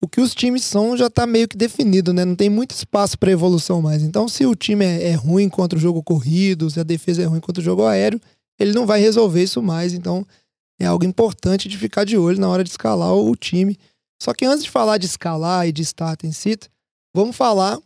o 0.00 0.08
que 0.08 0.20
os 0.20 0.34
times 0.34 0.64
são 0.64 0.96
já 0.96 1.06
está 1.06 1.26
meio 1.26 1.48
que 1.48 1.56
definido, 1.56 2.12
né? 2.12 2.24
Não 2.24 2.36
tem 2.36 2.48
muito 2.48 2.70
espaço 2.70 3.18
para 3.18 3.32
evolução 3.32 3.82
mais. 3.82 4.02
Então, 4.02 4.28
se 4.28 4.46
o 4.46 4.54
time 4.54 4.84
é, 4.84 5.08
é, 5.08 5.14
ruim 5.14 5.48
contra 5.48 5.76
o 5.76 5.80
jogo 5.80 6.02
corrido, 6.02 6.70
se 6.70 6.78
a 6.78 6.84
defesa 6.84 7.22
é 7.22 7.24
ruim 7.24 7.40
contra 7.40 7.60
o 7.60 7.64
jogo 7.64 7.84
aéreo, 7.84 8.20
ele 8.58 8.72
não 8.72 8.86
vai 8.86 9.00
resolver 9.00 9.42
isso 9.42 9.60
mais. 9.60 9.92
Então, 9.92 10.24
é 10.78 10.86
algo 10.86 11.04
importante 11.04 11.68
de 11.68 11.76
ficar 11.76 12.04
de 12.04 12.16
olho 12.16 12.40
na 12.40 12.48
hora 12.48 12.62
de 12.62 12.70
escalar 12.70 13.12
o, 13.12 13.30
o 13.30 13.34
time. 13.34 13.76
Só 14.22 14.32
que 14.32 14.44
antes 14.44 14.64
de 14.64 14.70
falar 14.70 14.98
de 14.98 15.06
escalar 15.06 15.66
e 15.66 15.72
de 15.72 15.82
start 15.82 16.22
em 16.24 16.32
sit, 16.32 16.68
vamos 17.12 17.34
falar 17.34 17.78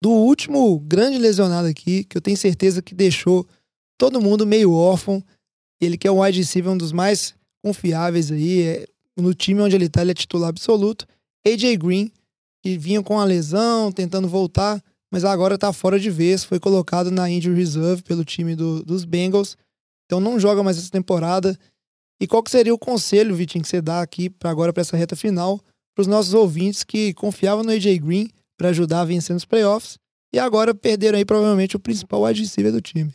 do 0.00 0.10
último 0.10 0.78
grande 0.80 1.18
lesionado 1.18 1.66
aqui, 1.68 2.04
que 2.04 2.16
eu 2.16 2.20
tenho 2.20 2.36
certeza 2.36 2.80
que 2.80 2.94
deixou 2.94 3.46
todo 3.98 4.20
mundo 4.20 4.46
meio 4.46 4.72
órfão. 4.72 5.22
Ele 5.80 5.96
que 5.96 6.06
é 6.06 6.10
o 6.10 6.22
wide 6.22 6.38
receiver, 6.38 6.72
um 6.72 6.78
dos 6.78 6.92
mais 6.92 7.34
confiáveis 7.62 8.30
aí, 8.30 8.62
é, 8.62 8.86
no 9.16 9.34
time 9.34 9.60
onde 9.60 9.74
ele 9.74 9.86
está, 9.86 10.02
ele 10.02 10.12
é 10.12 10.14
titular 10.14 10.48
absoluto. 10.48 11.06
AJ 11.46 11.76
Green, 11.76 12.12
que 12.62 12.78
vinha 12.78 13.02
com 13.02 13.18
a 13.18 13.24
lesão, 13.24 13.90
tentando 13.90 14.28
voltar, 14.28 14.82
mas 15.10 15.24
agora 15.24 15.56
está 15.56 15.72
fora 15.72 15.98
de 15.98 16.10
vez, 16.10 16.44
foi 16.44 16.60
colocado 16.60 17.10
na 17.10 17.28
injury 17.28 17.56
reserve 17.56 18.02
pelo 18.02 18.24
time 18.24 18.54
do, 18.54 18.84
dos 18.84 19.04
Bengals, 19.04 19.56
então 20.06 20.20
não 20.20 20.38
joga 20.38 20.62
mais 20.62 20.78
essa 20.78 20.90
temporada. 20.90 21.58
E 22.20 22.26
qual 22.26 22.42
que 22.42 22.50
seria 22.50 22.74
o 22.74 22.78
conselho, 22.78 23.34
Vitinho, 23.34 23.62
que 23.62 23.68
você 23.68 23.80
dá 23.80 24.00
aqui 24.00 24.28
para 24.28 24.50
agora 24.50 24.72
para 24.72 24.80
essa 24.80 24.96
reta 24.96 25.14
final 25.14 25.60
para 25.94 26.02
os 26.02 26.06
nossos 26.06 26.32
ouvintes 26.32 26.84
que 26.84 27.12
confiavam 27.14 27.64
no 27.64 27.72
AJ 27.72 27.98
Green 27.98 28.30
para 28.58 28.70
ajudar 28.70 29.00
a 29.00 29.04
vencer 29.04 29.32
nos 29.32 29.44
playoffs 29.44 29.98
e 30.34 30.38
agora 30.38 30.74
perderam 30.74 31.16
aí 31.16 31.24
provavelmente 31.24 31.76
o 31.76 31.80
principal 31.80 32.24
receiver 32.24 32.72
do 32.72 32.82
time? 32.82 33.14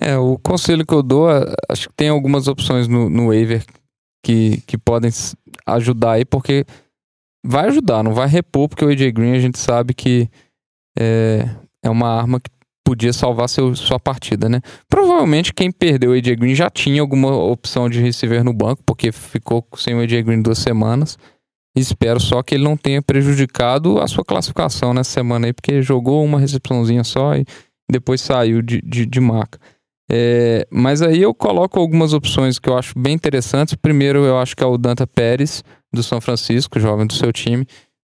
É, 0.00 0.16
o 0.16 0.38
conselho 0.38 0.86
que 0.86 0.94
eu 0.94 1.02
dou, 1.02 1.26
acho 1.68 1.88
que 1.88 1.94
tem 1.94 2.08
algumas 2.08 2.46
opções 2.46 2.86
no, 2.86 3.10
no 3.10 3.28
waiver 3.28 3.64
que, 4.24 4.60
que 4.66 4.78
podem 4.78 5.10
ajudar 5.66 6.12
aí, 6.12 6.24
porque 6.24 6.64
vai 7.44 7.66
ajudar, 7.66 8.04
não 8.04 8.12
vai 8.12 8.28
repor, 8.28 8.68
porque 8.68 8.84
o 8.84 8.88
AJ 8.88 9.10
Green 9.12 9.32
a 9.32 9.40
gente 9.40 9.58
sabe 9.58 9.94
que 9.94 10.28
é, 10.98 11.48
é 11.82 11.90
uma 11.90 12.08
arma 12.08 12.38
que 12.38 12.50
podia 12.84 13.12
salvar 13.12 13.48
seu, 13.48 13.74
sua 13.76 14.00
partida, 14.00 14.48
né? 14.48 14.60
Provavelmente 14.88 15.54
quem 15.54 15.70
perdeu 15.70 16.10
o 16.10 16.14
AJ 16.14 16.36
Green 16.36 16.54
já 16.54 16.68
tinha 16.68 17.00
alguma 17.00 17.34
opção 17.34 17.88
de 17.88 18.00
receiver 18.00 18.42
no 18.42 18.52
banco, 18.52 18.82
porque 18.84 19.12
ficou 19.12 19.66
sem 19.76 19.94
o 19.94 20.00
AJ 20.00 20.22
Green 20.22 20.42
duas 20.42 20.58
semanas. 20.58 21.18
Espero 21.80 22.20
só 22.20 22.42
que 22.42 22.54
ele 22.54 22.64
não 22.64 22.76
tenha 22.76 23.02
prejudicado 23.02 23.98
a 23.98 24.06
sua 24.06 24.24
classificação 24.24 24.94
nessa 24.94 25.10
semana 25.10 25.46
aí, 25.46 25.52
porque 25.52 25.82
jogou 25.82 26.24
uma 26.24 26.38
recepçãozinha 26.38 27.04
só 27.04 27.34
e 27.34 27.44
depois 27.90 28.20
saiu 28.20 28.62
de, 28.62 28.80
de, 28.82 29.04
de 29.06 29.20
marca. 29.20 29.58
É, 30.12 30.66
mas 30.70 31.02
aí 31.02 31.22
eu 31.22 31.32
coloco 31.32 31.78
algumas 31.78 32.12
opções 32.12 32.58
que 32.58 32.68
eu 32.68 32.76
acho 32.76 32.98
bem 32.98 33.14
interessantes. 33.14 33.74
Primeiro, 33.74 34.24
eu 34.24 34.38
acho 34.38 34.56
que 34.56 34.64
é 34.64 34.66
o 34.66 34.76
Danta 34.76 35.06
Pérez, 35.06 35.62
do 35.92 36.02
São 36.02 36.20
Francisco, 36.20 36.80
jovem 36.80 37.06
do 37.06 37.14
seu 37.14 37.32
time. 37.32 37.66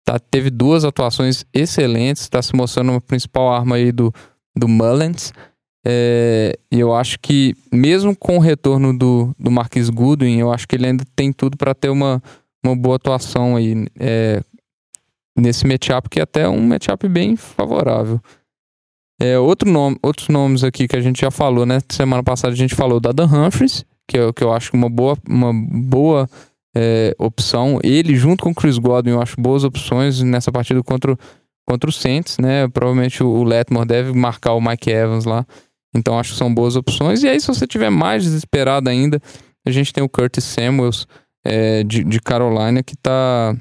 Tá, 0.04 0.18
teve 0.18 0.50
duas 0.50 0.84
atuações 0.84 1.44
excelentes, 1.52 2.22
está 2.22 2.40
se 2.40 2.56
mostrando 2.56 2.90
uma 2.90 3.00
principal 3.00 3.52
arma 3.52 3.76
aí 3.76 3.92
do, 3.92 4.12
do 4.56 4.66
Mullins. 4.66 5.32
É, 5.84 6.58
e 6.70 6.80
eu 6.80 6.94
acho 6.94 7.18
que, 7.20 7.54
mesmo 7.70 8.16
com 8.16 8.36
o 8.36 8.40
retorno 8.40 8.96
do, 8.96 9.34
do 9.38 9.50
Marquis 9.50 9.90
Goodwin, 9.90 10.38
eu 10.38 10.50
acho 10.50 10.66
que 10.66 10.76
ele 10.76 10.86
ainda 10.86 11.04
tem 11.14 11.32
tudo 11.32 11.56
para 11.56 11.74
ter 11.74 11.90
uma, 11.90 12.22
uma 12.64 12.76
boa 12.76 12.96
atuação 12.96 13.56
aí 13.56 13.86
é, 13.98 14.42
nesse 15.36 15.66
matchup, 15.66 16.08
que 16.08 16.20
é 16.20 16.22
até 16.22 16.48
um 16.48 16.60
matchup 16.60 17.08
bem 17.08 17.36
favorável. 17.36 18.20
É, 19.20 19.38
outro 19.38 19.70
nome, 19.70 19.96
outros 20.02 20.28
nomes 20.28 20.64
aqui 20.64 20.88
que 20.88 20.96
a 20.96 21.00
gente 21.00 21.20
já 21.20 21.30
falou, 21.30 21.64
né? 21.64 21.78
Semana 21.88 22.22
passada 22.22 22.52
a 22.52 22.56
gente 22.56 22.74
falou 22.74 22.98
da 22.98 23.12
Dan 23.12 23.26
Humphries, 23.26 23.84
que, 24.08 24.18
é, 24.18 24.32
que 24.32 24.42
eu 24.42 24.52
acho 24.52 24.74
uma 24.74 24.90
boa, 24.90 25.16
uma 25.28 25.52
boa 25.52 26.28
é, 26.74 27.14
opção. 27.18 27.78
Ele, 27.82 28.16
junto 28.16 28.42
com 28.42 28.50
o 28.50 28.54
Chris 28.54 28.78
Godwin, 28.78 29.12
eu 29.12 29.22
acho 29.22 29.40
boas 29.40 29.64
opções 29.64 30.20
nessa 30.22 30.50
partida 30.50 30.82
contra, 30.82 31.16
contra 31.66 31.88
o 31.88 31.92
Saints, 31.92 32.38
né? 32.38 32.66
Provavelmente 32.68 33.22
o 33.22 33.44
Letmore 33.44 33.86
deve 33.86 34.12
marcar 34.12 34.54
o 34.54 34.60
Mike 34.60 34.90
Evans 34.90 35.24
lá. 35.24 35.46
Então 35.94 36.18
acho 36.18 36.32
que 36.32 36.38
são 36.38 36.52
boas 36.52 36.74
opções. 36.74 37.22
E 37.22 37.28
aí, 37.28 37.40
se 37.40 37.46
você 37.46 37.66
tiver 37.66 37.90
mais 37.90 38.24
desesperado 38.24 38.88
ainda, 38.88 39.20
a 39.64 39.70
gente 39.70 39.92
tem 39.92 40.02
o 40.02 40.08
Curtis 40.08 40.44
Samuels 40.44 41.06
é, 41.44 41.82
de, 41.84 42.04
de 42.04 42.20
Carolina 42.20 42.82
que 42.82 42.96
tá, 42.96 43.56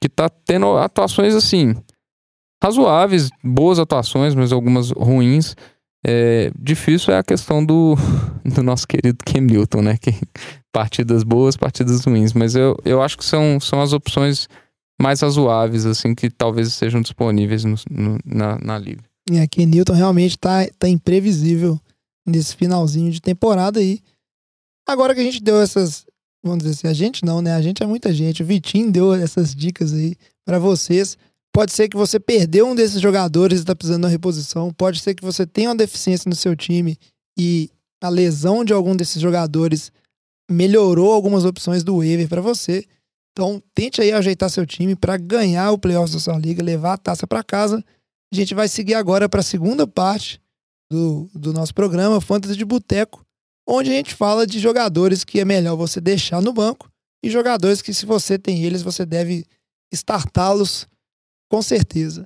que 0.00 0.08
tá 0.08 0.28
tendo 0.28 0.76
atuações 0.76 1.34
assim 1.34 1.74
razoáveis, 2.62 3.30
boas 3.42 3.78
atuações, 3.78 4.34
mas 4.34 4.52
algumas 4.52 4.90
ruins. 4.90 5.54
É, 6.06 6.52
difícil 6.58 7.12
é 7.12 7.18
a 7.18 7.24
questão 7.24 7.64
do, 7.64 7.96
do 8.44 8.62
nosso 8.62 8.86
querido 8.86 9.18
Cam 9.24 9.40
Newton, 9.40 9.82
né? 9.82 9.96
Que, 9.96 10.10
partidas 10.72 11.22
boas, 11.22 11.56
partidas 11.56 12.04
ruins. 12.04 12.32
Mas 12.32 12.54
eu, 12.54 12.76
eu 12.84 13.02
acho 13.02 13.16
que 13.16 13.24
são, 13.24 13.58
são 13.60 13.80
as 13.80 13.92
opções 13.92 14.48
mais 15.00 15.20
razoáveis, 15.20 15.86
assim, 15.86 16.14
que 16.14 16.28
talvez 16.28 16.68
estejam 16.68 17.00
disponíveis 17.00 17.64
no, 17.64 17.76
no, 17.90 18.18
na, 18.24 18.58
na 18.58 18.78
liga. 18.78 19.02
É, 19.30 19.46
que 19.46 19.64
Newton 19.66 19.92
realmente 19.92 20.38
tá, 20.38 20.66
tá 20.78 20.88
imprevisível 20.88 21.78
nesse 22.26 22.56
finalzinho 22.56 23.10
de 23.10 23.20
temporada 23.20 23.78
aí. 23.80 24.00
Agora 24.88 25.14
que 25.14 25.20
a 25.20 25.24
gente 25.24 25.42
deu 25.42 25.60
essas. 25.60 26.06
Vamos 26.42 26.58
dizer 26.58 26.70
assim, 26.70 26.88
a 26.88 26.92
gente 26.92 27.24
não, 27.24 27.42
né? 27.42 27.54
A 27.54 27.62
gente 27.62 27.82
é 27.82 27.86
muita 27.86 28.12
gente. 28.12 28.42
O 28.42 28.46
Vitinho 28.46 28.90
deu 28.90 29.12
essas 29.14 29.54
dicas 29.54 29.92
aí 29.92 30.16
para 30.44 30.58
vocês. 30.58 31.16
Pode 31.52 31.72
ser 31.72 31.88
que 31.88 31.96
você 31.96 32.20
perdeu 32.20 32.68
um 32.68 32.74
desses 32.74 33.00
jogadores 33.00 33.58
e 33.58 33.62
está 33.62 33.74
precisando 33.74 34.02
de 34.02 34.06
uma 34.06 34.10
reposição. 34.10 34.72
Pode 34.72 35.00
ser 35.00 35.14
que 35.14 35.24
você 35.24 35.46
tenha 35.46 35.70
uma 35.70 35.76
deficiência 35.76 36.28
no 36.28 36.36
seu 36.36 36.54
time 36.54 36.96
e 37.36 37.70
a 38.00 38.08
lesão 38.08 38.64
de 38.64 38.72
algum 38.72 38.94
desses 38.94 39.20
jogadores 39.20 39.90
melhorou 40.50 41.12
algumas 41.12 41.44
opções 41.44 41.82
do 41.82 41.98
waiver 41.98 42.28
para 42.28 42.40
você. 42.40 42.86
Então, 43.32 43.62
tente 43.74 44.00
aí 44.00 44.12
ajeitar 44.12 44.50
seu 44.50 44.66
time 44.66 44.96
para 44.96 45.16
ganhar 45.16 45.70
o 45.70 45.78
playoffs 45.78 46.14
da 46.14 46.20
sua 46.20 46.38
liga, 46.38 46.62
levar 46.62 46.94
a 46.94 46.98
taça 46.98 47.26
para 47.26 47.42
casa. 47.42 47.84
A 48.32 48.36
gente 48.36 48.54
vai 48.54 48.68
seguir 48.68 48.94
agora 48.94 49.28
para 49.28 49.40
a 49.40 49.44
segunda 49.44 49.86
parte 49.86 50.40
do, 50.90 51.28
do 51.34 51.52
nosso 51.52 51.74
programa, 51.74 52.20
Fantasy 52.20 52.56
de 52.56 52.64
Boteco, 52.64 53.24
onde 53.68 53.90
a 53.90 53.92
gente 53.92 54.14
fala 54.14 54.46
de 54.46 54.58
jogadores 54.58 55.22
que 55.22 55.38
é 55.38 55.44
melhor 55.44 55.76
você 55.76 56.00
deixar 56.00 56.40
no 56.40 56.54
banco 56.54 56.90
e 57.22 57.28
jogadores 57.28 57.82
que, 57.82 57.92
se 57.92 58.06
você 58.06 58.38
tem 58.38 58.64
eles, 58.64 58.80
você 58.80 59.04
deve 59.04 59.44
startá-los 59.92 60.88
com 61.50 61.60
certeza. 61.60 62.22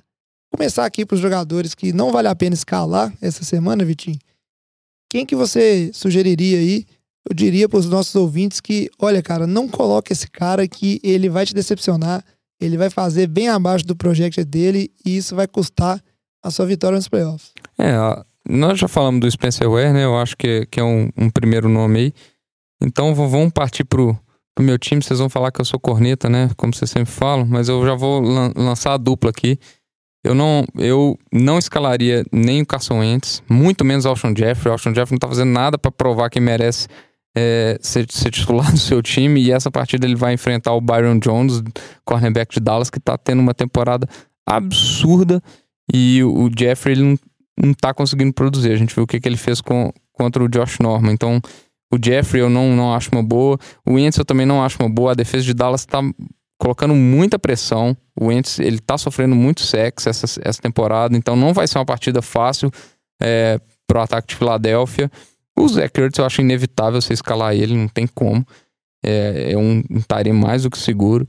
Vou 0.51 0.57
começar 0.57 0.85
aqui 0.85 1.05
para 1.05 1.15
os 1.15 1.21
jogadores 1.21 1.75
que 1.75 1.91
não 1.91 2.11
vale 2.11 2.29
a 2.29 2.35
pena 2.35 2.53
escalar 2.53 3.13
essa 3.21 3.43
semana, 3.43 3.83
Vitinho. 3.83 4.19
Quem 5.11 5.25
que 5.25 5.35
você 5.35 5.91
sugeriria 5.93 6.59
aí? 6.59 6.85
Eu 7.27 7.35
diria 7.35 7.67
para 7.67 7.79
os 7.79 7.89
nossos 7.89 8.15
ouvintes 8.15 8.61
que, 8.61 8.89
olha, 8.99 9.21
cara, 9.21 9.45
não 9.45 9.67
coloque 9.67 10.13
esse 10.13 10.29
cara 10.29 10.67
que 10.67 10.99
ele 11.03 11.29
vai 11.29 11.45
te 11.45 11.53
decepcionar, 11.53 12.23
ele 12.59 12.77
vai 12.77 12.89
fazer 12.89 13.27
bem 13.27 13.49
abaixo 13.49 13.85
do 13.85 13.95
projeto 13.95 14.43
dele 14.45 14.91
e 15.05 15.17
isso 15.17 15.35
vai 15.35 15.47
custar 15.47 16.01
a 16.41 16.51
sua 16.51 16.65
vitória 16.65 16.97
nos 16.97 17.07
playoffs. 17.07 17.51
É, 17.77 17.93
nós 18.47 18.79
já 18.79 18.87
falamos 18.87 19.21
do 19.21 19.31
Spencer 19.31 19.69
Ware, 19.69 19.93
né? 19.93 20.03
Eu 20.03 20.17
acho 20.17 20.35
que, 20.35 20.65
que 20.67 20.79
é 20.79 20.83
um, 20.83 21.09
um 21.17 21.29
primeiro 21.29 21.69
nome 21.69 21.99
aí. 21.99 22.13
Então 22.81 23.15
vamos 23.15 23.51
partir 23.53 23.83
pro, 23.85 24.17
pro 24.53 24.65
meu 24.65 24.77
time. 24.77 25.01
Vocês 25.01 25.19
vão 25.19 25.29
falar 25.29 25.51
que 25.51 25.61
eu 25.61 25.65
sou 25.65 25.79
corneta, 25.79 26.29
né? 26.29 26.49
Como 26.57 26.73
vocês 26.73 26.89
sempre 26.89 27.11
falam, 27.11 27.45
mas 27.45 27.69
eu 27.69 27.85
já 27.85 27.95
vou 27.95 28.19
lan 28.21 28.51
lançar 28.55 28.93
a 28.93 28.97
dupla 28.97 29.29
aqui. 29.29 29.57
Eu 30.23 30.33
não, 30.33 30.63
eu 30.77 31.17
não 31.33 31.57
escalaria 31.57 32.23
nem 32.31 32.61
o 32.61 32.65
Carson 32.65 32.99
Wentz, 32.99 33.43
muito 33.49 33.83
menos 33.83 34.05
o 34.05 34.09
Alshon 34.09 34.33
Jeffrey. 34.35 34.69
O 34.69 34.71
Alshon 34.71 34.95
Jeffrey 34.95 35.15
não 35.15 35.19
tá 35.19 35.27
fazendo 35.27 35.51
nada 35.51 35.77
para 35.77 35.91
provar 35.91 36.29
que 36.29 36.39
merece 36.39 36.87
é, 37.35 37.77
ser, 37.81 38.09
ser, 38.09 38.31
titular 38.31 38.71
do 38.71 38.79
seu 38.79 39.01
time. 39.01 39.41
E 39.41 39.51
essa 39.51 39.69
partida 39.69 40.05
ele 40.05 40.15
vai 40.15 40.33
enfrentar 40.33 40.73
o 40.73 40.81
Byron 40.81 41.19
Jones, 41.19 41.61
cornerback 42.05 42.53
de 42.53 42.61
Dallas, 42.61 42.89
que 42.89 42.99
tá 42.99 43.17
tendo 43.17 43.41
uma 43.41 43.53
temporada 43.53 44.07
absurda. 44.47 45.41
E 45.93 46.23
o, 46.23 46.49
Jeffrey 46.57 46.95
ele 46.95 47.03
não, 47.03 47.19
não 47.57 47.73
tá 47.73 47.93
conseguindo 47.93 48.33
produzir. 48.33 48.71
A 48.71 48.75
gente 48.75 48.93
viu 48.93 49.03
o 49.03 49.07
que, 49.07 49.19
que 49.19 49.27
ele 49.27 49.37
fez 49.37 49.61
com, 49.61 49.91
contra 50.11 50.43
o 50.43 50.47
Josh 50.47 50.79
Norman. 50.79 51.13
Então, 51.13 51.39
o 51.93 51.97
Jeffrey 52.03 52.41
eu 52.41 52.49
não, 52.49 52.75
não 52.75 52.93
acho 52.93 53.09
uma 53.11 53.23
boa. 53.23 53.57
O 53.85 53.93
Wentz 53.93 54.17
eu 54.17 54.25
também 54.25 54.45
não 54.45 54.63
acho 54.63 54.77
uma 54.79 54.89
boa. 54.89 55.11
A 55.11 55.15
defesa 55.15 55.43
de 55.43 55.53
Dallas 55.53 55.85
tá 55.85 56.01
colocando 56.57 56.95
muita 56.95 57.37
pressão. 57.37 57.95
O 58.19 58.27
Wentz, 58.27 58.59
ele 58.59 58.79
tá 58.79 58.97
sofrendo 58.97 59.35
muito 59.35 59.61
sexo 59.61 60.09
essa, 60.09 60.39
essa 60.41 60.61
temporada. 60.61 61.15
Então, 61.15 61.35
não 61.35 61.53
vai 61.53 61.67
ser 61.67 61.77
uma 61.77 61.85
partida 61.85 62.21
fácil 62.21 62.71
é, 63.21 63.59
pro 63.87 64.01
ataque 64.01 64.29
de 64.29 64.35
Filadélfia. 64.35 65.11
O 65.57 65.67
Zach 65.67 65.99
Ertz 65.99 66.17
eu 66.17 66.25
acho 66.25 66.41
inevitável 66.41 66.99
você 66.99 67.13
escalar 67.13 67.53
ele, 67.53 67.75
não 67.75 67.87
tem 67.87 68.07
como. 68.07 68.45
É, 69.05 69.51
é 69.51 69.57
um, 69.57 69.83
um 69.89 70.33
mais 70.33 70.63
do 70.63 70.71
que 70.71 70.77
seguro. 70.77 71.27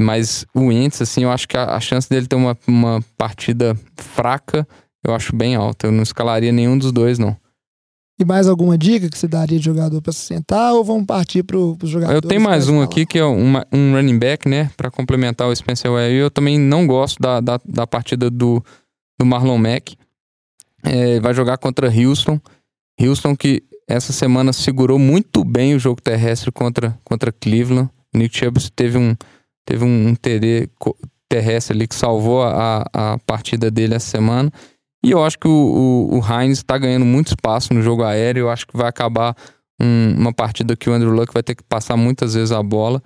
Mas 0.00 0.46
o 0.54 0.66
Wentz, 0.66 1.02
assim, 1.02 1.24
eu 1.24 1.30
acho 1.30 1.46
que 1.48 1.56
a, 1.56 1.74
a 1.74 1.80
chance 1.80 2.08
dele 2.08 2.26
ter 2.26 2.36
uma, 2.36 2.56
uma 2.66 3.04
partida 3.16 3.76
fraca 3.96 4.66
eu 5.10 5.14
acho 5.14 5.34
bem 5.34 5.54
alta. 5.54 5.86
Eu 5.86 5.92
não 5.92 6.02
escalaria 6.02 6.52
nenhum 6.52 6.76
dos 6.76 6.92
dois, 6.92 7.18
não. 7.18 7.36
E 8.20 8.24
mais 8.24 8.48
alguma 8.48 8.76
dica 8.76 9.08
que 9.08 9.16
você 9.16 9.28
daria 9.28 9.58
de 9.58 9.64
jogador 9.64 10.02
para 10.02 10.12
se 10.12 10.20
sentar 10.20 10.74
ou 10.74 10.82
vamos 10.82 11.06
partir 11.06 11.44
para 11.44 11.56
os 11.56 11.88
jogadores? 11.88 12.20
Eu 12.20 12.28
tenho 12.28 12.40
mais 12.40 12.68
um 12.68 12.82
aqui 12.82 13.06
que 13.06 13.16
é 13.16 13.24
um, 13.24 13.54
um 13.72 13.94
running 13.94 14.18
back, 14.18 14.48
né? 14.48 14.70
Para 14.76 14.90
complementar 14.90 15.46
o 15.48 15.54
Spencer 15.54 15.92
Ware. 15.92 16.12
Eu 16.12 16.28
também 16.28 16.58
não 16.58 16.84
gosto 16.84 17.20
da, 17.20 17.40
da, 17.40 17.60
da 17.64 17.86
partida 17.86 18.28
do, 18.28 18.62
do 19.18 19.24
Marlon 19.24 19.56
Mack. 19.56 19.96
É, 20.82 21.20
vai 21.20 21.32
jogar 21.32 21.58
contra 21.58 21.88
Houston. 21.88 22.40
Houston 23.00 23.36
que 23.36 23.62
essa 23.88 24.12
semana 24.12 24.52
segurou 24.52 24.98
muito 24.98 25.44
bem 25.44 25.76
o 25.76 25.78
jogo 25.78 26.02
terrestre 26.02 26.50
contra, 26.50 26.98
contra 27.04 27.30
Cleveland. 27.30 27.88
O 28.12 28.18
Nick 28.18 28.36
Chubb 28.36 28.58
teve 28.74 28.98
um, 28.98 29.14
teve 29.64 29.84
um, 29.84 30.08
um 30.08 30.14
TD 30.16 30.68
terrestre 31.28 31.76
ali 31.76 31.86
que 31.86 31.94
salvou 31.94 32.42
a, 32.42 32.84
a 32.92 33.18
partida 33.18 33.70
dele 33.70 33.94
essa 33.94 34.10
semana. 34.10 34.52
E 35.04 35.10
eu 35.10 35.24
acho 35.24 35.38
que 35.38 35.46
o, 35.46 35.50
o, 36.10 36.18
o 36.18 36.20
Heinz 36.20 36.58
está 36.58 36.76
ganhando 36.76 37.04
muito 37.04 37.28
espaço 37.28 37.72
no 37.72 37.82
jogo 37.82 38.02
aéreo. 38.02 38.42
Eu 38.42 38.50
acho 38.50 38.66
que 38.66 38.76
vai 38.76 38.88
acabar 38.88 39.36
um, 39.80 40.14
uma 40.16 40.32
partida 40.32 40.76
que 40.76 40.90
o 40.90 40.92
Andrew 40.92 41.12
Luck 41.12 41.32
vai 41.32 41.42
ter 41.42 41.54
que 41.54 41.62
passar 41.62 41.96
muitas 41.96 42.34
vezes 42.34 42.52
a 42.52 42.62
bola. 42.62 43.02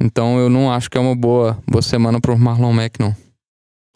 Então 0.00 0.38
eu 0.38 0.48
não 0.48 0.72
acho 0.72 0.90
que 0.90 0.98
é 0.98 1.00
uma 1.00 1.14
boa, 1.14 1.58
boa 1.68 1.82
semana 1.82 2.20
para 2.20 2.32
o 2.32 2.38
Marlon 2.38 2.72
Mack, 2.72 2.98
não. 2.98 3.14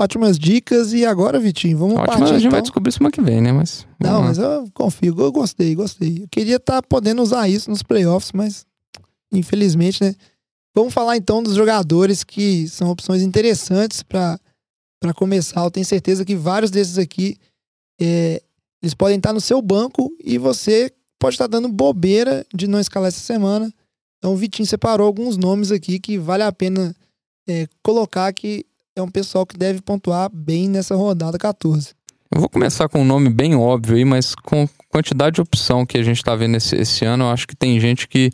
Ótimas 0.01 0.39
dicas. 0.39 0.93
E 0.93 1.05
agora, 1.05 1.41
Vitinho, 1.41 1.77
vamos 1.77 1.95
Ótima, 1.95 2.07
partir. 2.07 2.23
A 2.23 2.27
gente 2.27 2.39
então. 2.41 2.51
vai 2.53 2.63
descobrir 2.63 2.93
semana 2.93 3.11
que 3.11 3.21
vem, 3.21 3.41
né? 3.41 3.51
Mas, 3.51 3.87
não, 4.01 4.23
mas 4.23 4.39
eu 4.39 4.69
confio. 4.73 5.15
Eu 5.19 5.33
gostei, 5.33 5.75
gostei. 5.75 6.23
Eu 6.23 6.29
queria 6.31 6.57
estar 6.57 6.83
tá 6.83 6.87
podendo 6.89 7.23
usar 7.23 7.49
isso 7.49 7.69
nos 7.69 7.83
playoffs, 7.83 8.33
mas 8.33 8.65
infelizmente, 9.33 10.03
né? 10.03 10.15
Vamos 10.75 10.95
falar 10.95 11.17
então 11.17 11.43
dos 11.43 11.55
jogadores 11.55 12.23
que 12.23 12.69
são 12.69 12.91
opções 12.91 13.23
interessantes 13.23 14.03
para 14.03 14.39
começar. 15.15 15.63
Eu 15.63 15.71
tenho 15.71 15.87
certeza 15.87 16.25
que 16.25 16.35
vários 16.35 16.71
desses 16.71 16.99
aqui 16.99 17.37
é, 18.01 18.43
eles 18.83 18.95
podem 18.95 19.17
estar 19.17 19.33
no 19.33 19.41
seu 19.41 19.61
banco 19.61 20.11
e 20.23 20.39
você 20.39 20.93
pode 21.19 21.35
estar 21.35 21.47
dando 21.47 21.69
bobeira 21.69 22.47
de 22.55 22.67
não 22.67 22.79
escalar 22.79 23.09
essa 23.09 23.21
semana. 23.21 23.73
Então 24.19 24.33
o 24.33 24.37
Vitinho 24.37 24.67
separou 24.67 25.07
alguns 25.07 25.37
nomes 25.37 25.71
aqui 25.71 25.99
que 25.99 26.19
vale 26.19 26.43
a 26.43 26.53
pena 26.53 26.95
é, 27.49 27.67
colocar 27.83 28.33
que 28.33 28.65
é 28.95 29.03
um 29.03 29.11
pessoal 29.11 29.47
que 29.47 29.57
deve 29.57 29.81
pontuar 29.81 30.31
bem 30.33 30.69
nessa 30.69 30.95
rodada 30.95 31.39
14. 31.39 31.95
Eu 32.31 32.41
vou 32.41 32.49
começar 32.49 32.89
com 32.89 33.01
um 33.01 33.05
nome 33.05 33.31
bem 33.31 33.55
óbvio 33.55 33.97
aí, 33.97 34.05
mas 34.05 34.35
com 34.35 34.69
quantidade 34.91 35.37
de 35.37 35.41
opção 35.41 35.87
que 35.87 35.97
a 35.97 36.03
gente 36.03 36.19
está 36.19 36.35
vendo 36.35 36.57
esse, 36.57 36.77
esse, 36.77 37.05
ano, 37.05 37.25
eu 37.25 37.31
acho 37.31 37.49
que 37.49 37.57
tem 37.57 37.81
gente 37.81 38.07
que, 38.07 38.31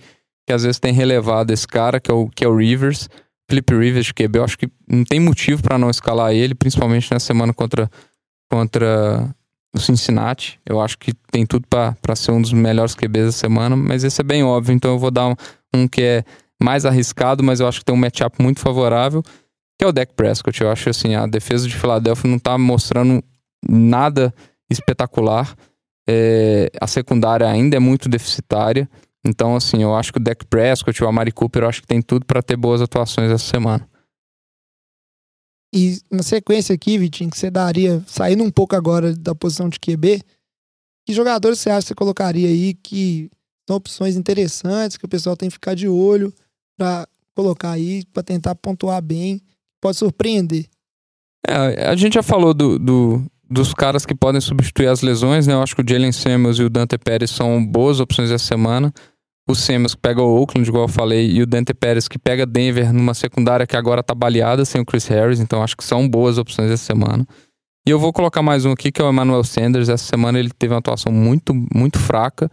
que 0.46 0.52
às 0.52 0.64
vezes 0.64 0.80
tem 0.80 0.92
relevado 0.92 1.52
esse 1.52 1.66
cara, 1.66 2.00
que 2.00 2.10
é 2.10 2.14
o, 2.14 2.28
que 2.28 2.44
é 2.44 2.48
o 2.48 2.56
Rivers, 2.56 3.08
Felipe 3.48 3.74
Rivers 3.74 4.06
de 4.06 4.14
QB. 4.14 4.38
Eu 4.38 4.44
acho 4.44 4.58
que 4.58 4.68
não 4.88 5.04
tem 5.04 5.20
motivo 5.20 5.62
para 5.62 5.78
não 5.78 5.90
escalar 5.90 6.32
ele, 6.32 6.54
principalmente 6.54 7.10
na 7.10 7.20
semana 7.20 7.52
contra, 7.52 7.90
contra 8.50 9.34
o 9.74 9.80
Cincinnati. 9.80 10.60
Eu 10.64 10.80
acho 10.80 10.98
que 10.98 11.12
tem 11.30 11.44
tudo 11.44 11.66
para 11.68 12.16
ser 12.16 12.30
um 12.30 12.40
dos 12.40 12.52
melhores 12.52 12.94
QBs 12.94 13.26
da 13.26 13.32
semana, 13.32 13.76
mas 13.76 14.04
esse 14.04 14.20
é 14.20 14.24
bem 14.24 14.42
óbvio, 14.42 14.74
então 14.74 14.92
eu 14.92 14.98
vou 14.98 15.10
dar 15.10 15.28
um, 15.28 15.34
um 15.74 15.88
que 15.88 16.02
é 16.02 16.24
mais 16.62 16.86
arriscado, 16.86 17.42
mas 17.42 17.60
eu 17.60 17.68
acho 17.68 17.80
que 17.80 17.84
tem 17.84 17.94
um 17.94 17.98
matchup 17.98 18.42
muito 18.42 18.60
favorável, 18.60 19.22
que 19.78 19.84
é 19.84 19.86
o 19.86 19.92
Dak 19.92 20.14
Prescott. 20.14 20.60
Eu 20.60 20.70
acho 20.70 20.88
assim, 20.88 21.14
a 21.14 21.26
defesa 21.26 21.68
de 21.68 21.74
Filadélfia 21.76 22.30
não 22.30 22.38
tá 22.38 22.56
mostrando 22.56 23.22
nada 23.68 24.32
espetacular. 24.70 25.54
É, 26.08 26.70
a 26.80 26.86
secundária 26.86 27.48
ainda 27.48 27.76
é 27.76 27.80
muito 27.80 28.08
deficitária. 28.08 28.88
Então, 29.26 29.56
assim, 29.56 29.82
eu 29.82 29.94
acho 29.94 30.12
que 30.12 30.18
o 30.18 30.22
Dak 30.22 30.44
Prescott, 30.46 31.02
o 31.02 31.08
Amari 31.08 31.32
Cooper, 31.32 31.62
eu 31.62 31.68
acho 31.68 31.80
que 31.80 31.86
tem 31.86 32.02
tudo 32.02 32.26
para 32.26 32.42
ter 32.42 32.56
boas 32.56 32.82
atuações 32.82 33.30
essa 33.30 33.44
semana. 33.44 33.88
E 35.74 35.98
na 36.10 36.22
sequência 36.22 36.74
aqui, 36.74 36.98
Vitinho, 36.98 37.30
que 37.30 37.38
você 37.38 37.50
daria, 37.50 38.02
saindo 38.06 38.44
um 38.44 38.50
pouco 38.50 38.76
agora 38.76 39.14
da 39.14 39.34
posição 39.34 39.68
de 39.68 39.80
QB, 39.80 40.22
que 41.06 41.12
jogadores 41.12 41.58
você 41.58 41.70
acha 41.70 41.80
que 41.80 41.88
você 41.88 41.94
colocaria 41.94 42.48
aí 42.48 42.74
que 42.74 43.30
são 43.68 43.76
opções 43.76 44.14
interessantes, 44.14 44.96
que 44.96 45.04
o 45.04 45.08
pessoal 45.08 45.36
tem 45.36 45.48
que 45.48 45.54
ficar 45.54 45.74
de 45.74 45.88
olho 45.88 46.32
para 46.78 47.08
colocar 47.34 47.72
aí, 47.72 48.04
para 48.12 48.22
tentar 48.22 48.54
pontuar 48.54 49.02
bem, 49.02 49.40
pode 49.80 49.96
surpreender? 49.96 50.66
É, 51.46 51.88
a 51.88 51.96
gente 51.96 52.14
já 52.14 52.22
falou 52.22 52.54
do, 52.54 52.78
do, 52.78 53.24
dos 53.50 53.74
caras 53.74 54.06
que 54.06 54.14
podem 54.14 54.40
substituir 54.40 54.86
as 54.86 55.02
lesões, 55.02 55.46
né? 55.46 55.54
Eu 55.54 55.62
acho 55.62 55.74
que 55.74 55.82
o 55.82 55.88
Jalen 55.88 56.12
Samuels 56.12 56.58
e 56.58 56.62
o 56.62 56.70
Dante 56.70 56.96
Pérez 56.98 57.30
são 57.30 57.64
boas 57.64 58.00
opções 58.00 58.30
essa 58.30 58.44
semana 58.44 58.92
o 59.48 59.54
Samuels 59.54 59.94
que 59.94 60.00
pega 60.00 60.22
o 60.22 60.40
Oakland, 60.40 60.68
igual 60.68 60.84
eu 60.84 60.88
falei, 60.88 61.30
e 61.30 61.42
o 61.42 61.46
Dante 61.46 61.74
Pérez 61.74 62.08
que 62.08 62.18
pega 62.18 62.46
Denver 62.46 62.92
numa 62.92 63.14
secundária 63.14 63.66
que 63.66 63.76
agora 63.76 64.02
tá 64.02 64.14
baleada 64.14 64.64
sem 64.64 64.80
o 64.80 64.84
Chris 64.84 65.06
Harris, 65.06 65.40
então 65.40 65.62
acho 65.62 65.76
que 65.76 65.84
são 65.84 66.08
boas 66.08 66.38
opções 66.38 66.70
essa 66.70 66.84
semana. 66.84 67.26
E 67.86 67.90
eu 67.90 67.98
vou 67.98 68.14
colocar 68.14 68.42
mais 68.42 68.64
um 68.64 68.72
aqui 68.72 68.90
que 68.90 69.02
é 69.02 69.04
o 69.04 69.10
Emmanuel 69.10 69.44
Sanders. 69.44 69.90
Essa 69.90 70.06
semana 70.06 70.38
ele 70.38 70.48
teve 70.48 70.72
uma 70.72 70.78
atuação 70.78 71.12
muito, 71.12 71.52
muito 71.74 71.98
fraca. 71.98 72.50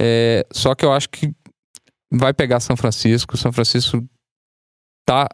É, 0.00 0.44
só 0.52 0.74
que 0.74 0.84
eu 0.84 0.92
acho 0.92 1.08
que 1.10 1.32
vai 2.12 2.34
pegar 2.34 2.58
São 2.58 2.76
Francisco. 2.76 3.36
São 3.36 3.52
Francisco 3.52 4.04
tá 5.06 5.28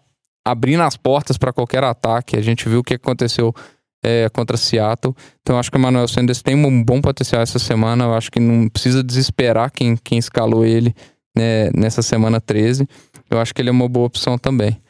abrindo 0.44 0.82
as 0.82 0.98
portas 0.98 1.38
para 1.38 1.54
qualquer 1.54 1.82
ataque. 1.82 2.36
A 2.36 2.42
gente 2.42 2.68
viu 2.68 2.80
o 2.80 2.84
que 2.84 2.92
aconteceu 2.92 3.54
é, 4.02 4.28
contra 4.30 4.56
Seattle. 4.56 5.14
Então 5.40 5.58
acho 5.58 5.70
que 5.70 5.76
o 5.76 5.78
Emmanuel 5.78 6.08
Sanders 6.08 6.42
tem 6.42 6.54
um 6.54 6.82
bom 6.82 7.00
potencial 7.00 7.42
essa 7.42 7.58
semana. 7.58 8.04
Eu 8.04 8.14
acho 8.14 8.30
que 8.30 8.40
não 8.40 8.68
precisa 8.68 9.02
desesperar 9.02 9.70
quem, 9.70 9.96
quem 9.96 10.18
escalou 10.18 10.64
ele 10.64 10.94
né, 11.36 11.70
nessa 11.74 12.02
semana 12.02 12.40
13. 12.40 12.86
Eu 13.30 13.38
acho 13.38 13.54
que 13.54 13.62
ele 13.62 13.68
é 13.68 13.72
uma 13.72 13.88
boa 13.88 14.06
opção 14.06 14.38
também. 14.38 14.80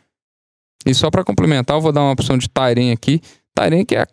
E 0.86 0.94
só 0.94 1.10
para 1.10 1.24
complementar, 1.24 1.76
eu 1.76 1.80
vou 1.80 1.92
dar 1.92 2.02
uma 2.02 2.12
opção 2.12 2.38
de 2.38 2.48
Tyren 2.48 2.92
aqui. 2.92 3.20
Tyren 3.54 3.84
que 3.84 3.96
é, 3.96 4.06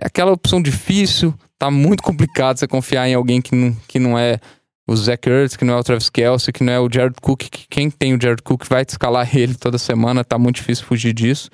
é 0.00 0.06
aquela 0.06 0.32
opção 0.32 0.60
difícil, 0.60 1.34
tá 1.58 1.70
muito 1.70 2.02
complicado 2.02 2.58
você 2.58 2.66
confiar 2.66 3.08
em 3.08 3.14
alguém 3.14 3.40
que 3.40 3.54
não, 3.54 3.74
que 3.86 3.98
não 3.98 4.18
é 4.18 4.38
o 4.86 4.96
Zach 4.96 5.28
Ertz, 5.28 5.56
que 5.56 5.64
não 5.64 5.74
é 5.74 5.76
o 5.78 5.84
Travis 5.84 6.08
Kelsey, 6.08 6.52
que 6.52 6.64
não 6.64 6.72
é 6.72 6.80
o 6.80 6.88
Jared 6.90 7.16
Cook, 7.20 7.42
que 7.50 7.66
quem 7.68 7.90
tem 7.90 8.14
o 8.14 8.20
Jared 8.20 8.42
Cook 8.42 8.64
vai 8.68 8.84
escalar 8.88 9.28
ele 9.36 9.54
toda 9.54 9.78
semana, 9.78 10.24
tá 10.24 10.38
muito 10.38 10.56
difícil 10.56 10.84
fugir 10.84 11.12
disso. 11.12 11.50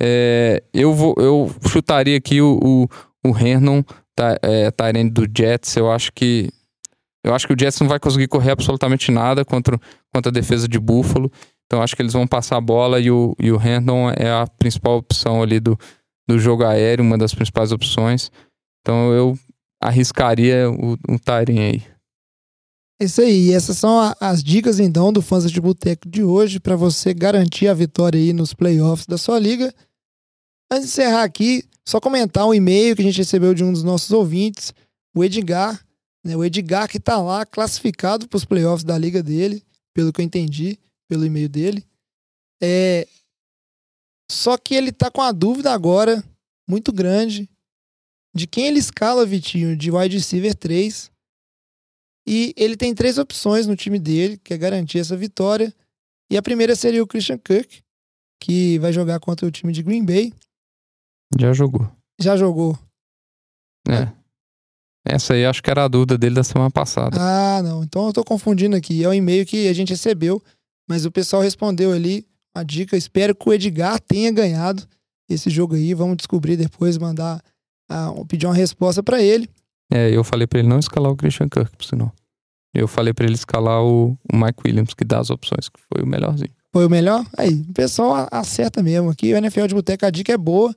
É, 0.00 0.62
eu, 0.72 0.94
vou, 0.94 1.14
eu 1.18 1.50
chutaria 1.68 2.16
aqui 2.16 2.40
o, 2.40 2.58
o, 2.62 3.28
o 3.28 3.36
Hernon, 3.36 3.82
tá, 4.14 4.38
é, 4.42 4.70
do 5.04 5.26
Jets. 5.36 5.76
Eu 5.76 5.90
acho 5.90 6.12
que 6.12 6.50
eu 7.24 7.34
acho 7.34 7.46
que 7.46 7.52
o 7.52 7.56
Jets 7.58 7.80
não 7.80 7.88
vai 7.88 7.98
conseguir 7.98 8.28
correr 8.28 8.52
absolutamente 8.52 9.10
nada 9.10 9.44
contra, 9.44 9.78
contra 10.14 10.30
a 10.30 10.32
defesa 10.32 10.68
de 10.68 10.78
Buffalo. 10.78 11.30
Então 11.66 11.82
acho 11.82 11.94
que 11.94 12.00
eles 12.00 12.14
vão 12.14 12.26
passar 12.26 12.56
a 12.56 12.60
bola 12.60 12.98
e 13.00 13.10
o, 13.10 13.34
e 13.38 13.52
o 13.52 13.60
Herndon 13.60 14.10
é 14.16 14.30
a 14.30 14.46
principal 14.46 14.96
opção 14.96 15.42
ali 15.42 15.60
do, 15.60 15.78
do 16.26 16.38
jogo 16.38 16.64
aéreo, 16.64 17.04
uma 17.04 17.18
das 17.18 17.34
principais 17.34 17.72
opções. 17.72 18.30
Então 18.80 19.12
eu 19.12 19.38
arriscaria 19.80 20.70
o, 20.70 20.94
o 20.94 21.18
aí. 21.28 21.82
É 23.00 23.04
isso 23.04 23.20
aí, 23.20 23.52
essas 23.52 23.78
são 23.78 24.12
as 24.20 24.42
dicas 24.42 24.80
então 24.80 25.12
do 25.12 25.22
Fãs 25.22 25.48
de 25.50 25.60
Boteco 25.60 26.08
de 26.08 26.24
hoje 26.24 26.58
para 26.58 26.74
você 26.74 27.14
garantir 27.14 27.68
a 27.68 27.74
vitória 27.74 28.18
aí 28.18 28.32
nos 28.32 28.52
playoffs 28.52 29.06
da 29.06 29.16
sua 29.16 29.38
liga. 29.38 29.72
Antes 30.70 30.86
de 30.86 30.92
encerrar 30.92 31.22
aqui, 31.22 31.64
só 31.86 32.00
comentar 32.00 32.46
um 32.46 32.54
e-mail 32.54 32.94
que 32.94 33.02
a 33.02 33.04
gente 33.04 33.18
recebeu 33.18 33.54
de 33.54 33.64
um 33.64 33.72
dos 33.72 33.82
nossos 33.82 34.10
ouvintes, 34.10 34.72
o 35.14 35.24
Edgar. 35.24 35.84
Né, 36.24 36.36
o 36.36 36.44
Edgar 36.44 36.88
que 36.88 36.98
está 36.98 37.20
lá 37.20 37.46
classificado 37.46 38.28
para 38.28 38.36
os 38.36 38.44
playoffs 38.44 38.84
da 38.84 38.98
liga 38.98 39.22
dele, 39.22 39.64
pelo 39.94 40.12
que 40.12 40.20
eu 40.20 40.24
entendi, 40.24 40.78
pelo 41.08 41.24
e-mail 41.24 41.48
dele. 41.48 41.84
É... 42.62 43.06
Só 44.30 44.58
que 44.58 44.74
ele 44.74 44.90
está 44.90 45.10
com 45.10 45.22
a 45.22 45.32
dúvida 45.32 45.72
agora, 45.72 46.22
muito 46.68 46.92
grande, 46.92 47.48
de 48.34 48.46
quem 48.46 48.66
ele 48.66 48.78
escala, 48.78 49.24
Vitinho, 49.24 49.76
de 49.76 49.90
wide 49.90 50.16
receiver 50.16 50.54
3 50.54 51.10
e 52.30 52.52
ele 52.58 52.76
tem 52.76 52.94
três 52.94 53.16
opções 53.16 53.66
no 53.66 53.74
time 53.74 53.98
dele, 53.98 54.36
que 54.44 54.52
é 54.52 54.58
garantir 54.58 54.98
essa 54.98 55.16
vitória. 55.16 55.74
E 56.30 56.36
a 56.36 56.42
primeira 56.42 56.76
seria 56.76 57.02
o 57.02 57.06
Christian 57.06 57.38
Kirk, 57.38 57.82
que 58.38 58.78
vai 58.80 58.92
jogar 58.92 59.18
contra 59.18 59.46
o 59.46 59.50
time 59.50 59.72
de 59.72 59.82
Green 59.82 60.04
Bay. 60.04 60.34
Já 61.36 61.52
jogou. 61.52 61.90
Já 62.20 62.36
jogou. 62.36 62.78
É. 63.88 64.08
Essa 65.04 65.34
aí 65.34 65.46
acho 65.46 65.62
que 65.62 65.70
era 65.70 65.84
a 65.84 65.88
dúvida 65.88 66.18
dele 66.18 66.34
da 66.34 66.44
semana 66.44 66.70
passada. 66.70 67.16
Ah, 67.18 67.62
não. 67.62 67.82
Então 67.82 68.06
eu 68.06 68.12
tô 68.12 68.22
confundindo 68.22 68.76
aqui. 68.76 69.02
É 69.02 69.08
o 69.08 69.10
um 69.10 69.14
e-mail 69.14 69.46
que 69.46 69.68
a 69.68 69.72
gente 69.72 69.90
recebeu, 69.90 70.42
mas 70.88 71.04
o 71.04 71.10
pessoal 71.10 71.42
respondeu 71.42 71.92
ali 71.92 72.26
a 72.54 72.62
dica. 72.62 72.96
Espero 72.96 73.34
que 73.34 73.48
o 73.48 73.52
Edgar 73.52 73.98
tenha 74.00 74.30
ganhado 74.30 74.86
esse 75.28 75.48
jogo 75.48 75.74
aí. 75.74 75.94
Vamos 75.94 76.18
descobrir 76.18 76.56
depois, 76.56 76.98
mandar, 76.98 77.42
uh, 77.90 78.24
pedir 78.26 78.46
uma 78.46 78.54
resposta 78.54 79.02
para 79.02 79.22
ele. 79.22 79.48
É, 79.90 80.14
eu 80.14 80.22
falei 80.22 80.46
para 80.46 80.58
ele 80.58 80.68
não 80.68 80.78
escalar 80.78 81.10
o 81.10 81.16
Christian 81.16 81.48
Kirk, 81.48 81.74
por 81.76 81.84
sinal. 81.84 82.12
Eu 82.74 82.86
falei 82.86 83.14
para 83.14 83.24
ele 83.24 83.34
escalar 83.34 83.82
o, 83.82 84.18
o, 84.30 84.36
Mike 84.36 84.60
Williams, 84.64 84.92
que 84.92 85.04
dá 85.04 85.18
as 85.18 85.30
opções, 85.30 85.68
que 85.68 85.80
foi 85.92 86.02
o 86.04 86.06
melhorzinho. 86.06 86.52
Foi 86.70 86.86
o 86.86 86.90
melhor? 86.90 87.24
Aí, 87.36 87.54
o 87.54 87.72
pessoal 87.72 88.28
acerta 88.30 88.82
mesmo 88.82 89.08
aqui. 89.08 89.32
O 89.32 89.36
NFL 89.36 89.66
de 89.66 89.74
Boteca, 89.74 90.06
a 90.06 90.10
dica 90.10 90.32
é 90.32 90.36
boa. 90.36 90.74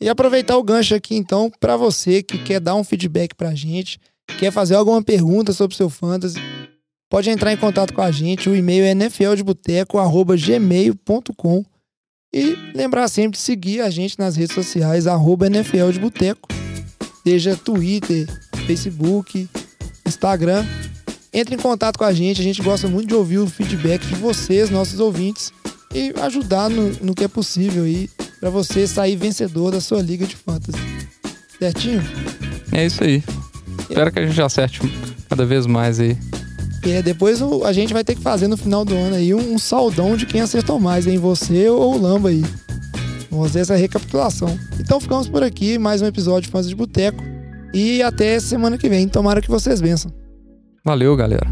E 0.00 0.08
aproveitar 0.08 0.56
o 0.56 0.62
gancho 0.62 0.94
aqui, 0.94 1.14
então, 1.14 1.52
para 1.60 1.76
você 1.76 2.22
que 2.22 2.38
quer 2.38 2.58
dar 2.58 2.74
um 2.74 2.82
feedback 2.82 3.34
pra 3.34 3.54
gente, 3.54 4.00
quer 4.38 4.50
fazer 4.50 4.74
alguma 4.74 5.02
pergunta 5.02 5.52
sobre 5.52 5.76
seu 5.76 5.90
fantasy, 5.90 6.38
pode 7.10 7.28
entrar 7.28 7.52
em 7.52 7.58
contato 7.58 7.92
com 7.92 8.00
a 8.00 8.10
gente. 8.10 8.48
O 8.48 8.56
e-mail 8.56 8.84
é 8.84 8.94
nfldeboteco.gmail.com 8.94 11.62
E 12.32 12.56
lembrar 12.74 13.08
sempre 13.08 13.32
de 13.32 13.40
seguir 13.44 13.82
a 13.82 13.90
gente 13.90 14.18
nas 14.18 14.36
redes 14.36 14.54
sociais, 14.54 15.06
arroba 15.06 15.48
NFL 15.48 15.90
de 15.90 16.00
Boteco, 16.00 16.48
seja 17.22 17.54
Twitter, 17.54 18.26
Facebook, 18.66 19.46
Instagram. 20.06 20.64
Entre 21.30 21.54
em 21.54 21.58
contato 21.58 21.98
com 21.98 22.04
a 22.04 22.12
gente, 22.14 22.40
a 22.40 22.44
gente 22.44 22.62
gosta 22.62 22.88
muito 22.88 23.08
de 23.08 23.14
ouvir 23.14 23.36
o 23.38 23.46
feedback 23.46 24.00
de 24.06 24.14
vocês, 24.14 24.70
nossos 24.70 24.98
ouvintes, 24.98 25.52
e 25.94 26.14
ajudar 26.22 26.70
no, 26.70 26.88
no 27.02 27.14
que 27.14 27.24
é 27.24 27.28
possível 27.28 27.84
aí 27.84 28.08
para 28.40 28.50
você 28.50 28.86
sair 28.86 29.16
vencedor 29.16 29.70
da 29.70 29.80
sua 29.80 30.00
liga 30.00 30.26
de 30.26 30.34
fantasy. 30.34 30.78
Certinho? 31.58 32.02
É 32.72 32.86
isso 32.86 33.04
aí. 33.04 33.22
Espero 33.80 34.10
que 34.10 34.18
a 34.18 34.26
gente 34.26 34.40
acerte 34.40 34.80
cada 35.28 35.44
vez 35.44 35.66
mais 35.66 36.00
aí. 36.00 36.16
É, 36.82 37.02
depois 37.02 37.42
a 37.42 37.72
gente 37.72 37.92
vai 37.92 38.02
ter 38.02 38.14
que 38.14 38.22
fazer 38.22 38.48
no 38.48 38.56
final 38.56 38.84
do 38.84 38.96
ano 38.96 39.16
aí 39.16 39.34
um, 39.34 39.54
um 39.54 39.58
saudão 39.58 40.16
de 40.16 40.24
quem 40.24 40.40
acertou 40.40 40.80
mais, 40.80 41.06
em 41.06 41.18
você 41.18 41.68
ou 41.68 41.96
o 41.96 42.00
Lamba 42.00 42.30
aí. 42.30 42.42
Vamos 43.30 43.48
fazer 43.48 43.60
essa 43.60 43.76
recapitulação. 43.76 44.58
Então 44.80 44.98
ficamos 44.98 45.28
por 45.28 45.42
aqui, 45.42 45.78
mais 45.78 46.00
um 46.00 46.06
episódio 46.06 46.42
de 46.42 46.48
Fãs 46.48 46.68
de 46.68 46.74
Boteco. 46.74 47.22
E 47.72 48.02
até 48.02 48.40
semana 48.40 48.78
que 48.78 48.88
vem. 48.88 49.06
Tomara 49.06 49.40
que 49.40 49.50
vocês 49.50 49.80
vençam. 49.80 50.10
Valeu, 50.84 51.14
galera. 51.14 51.46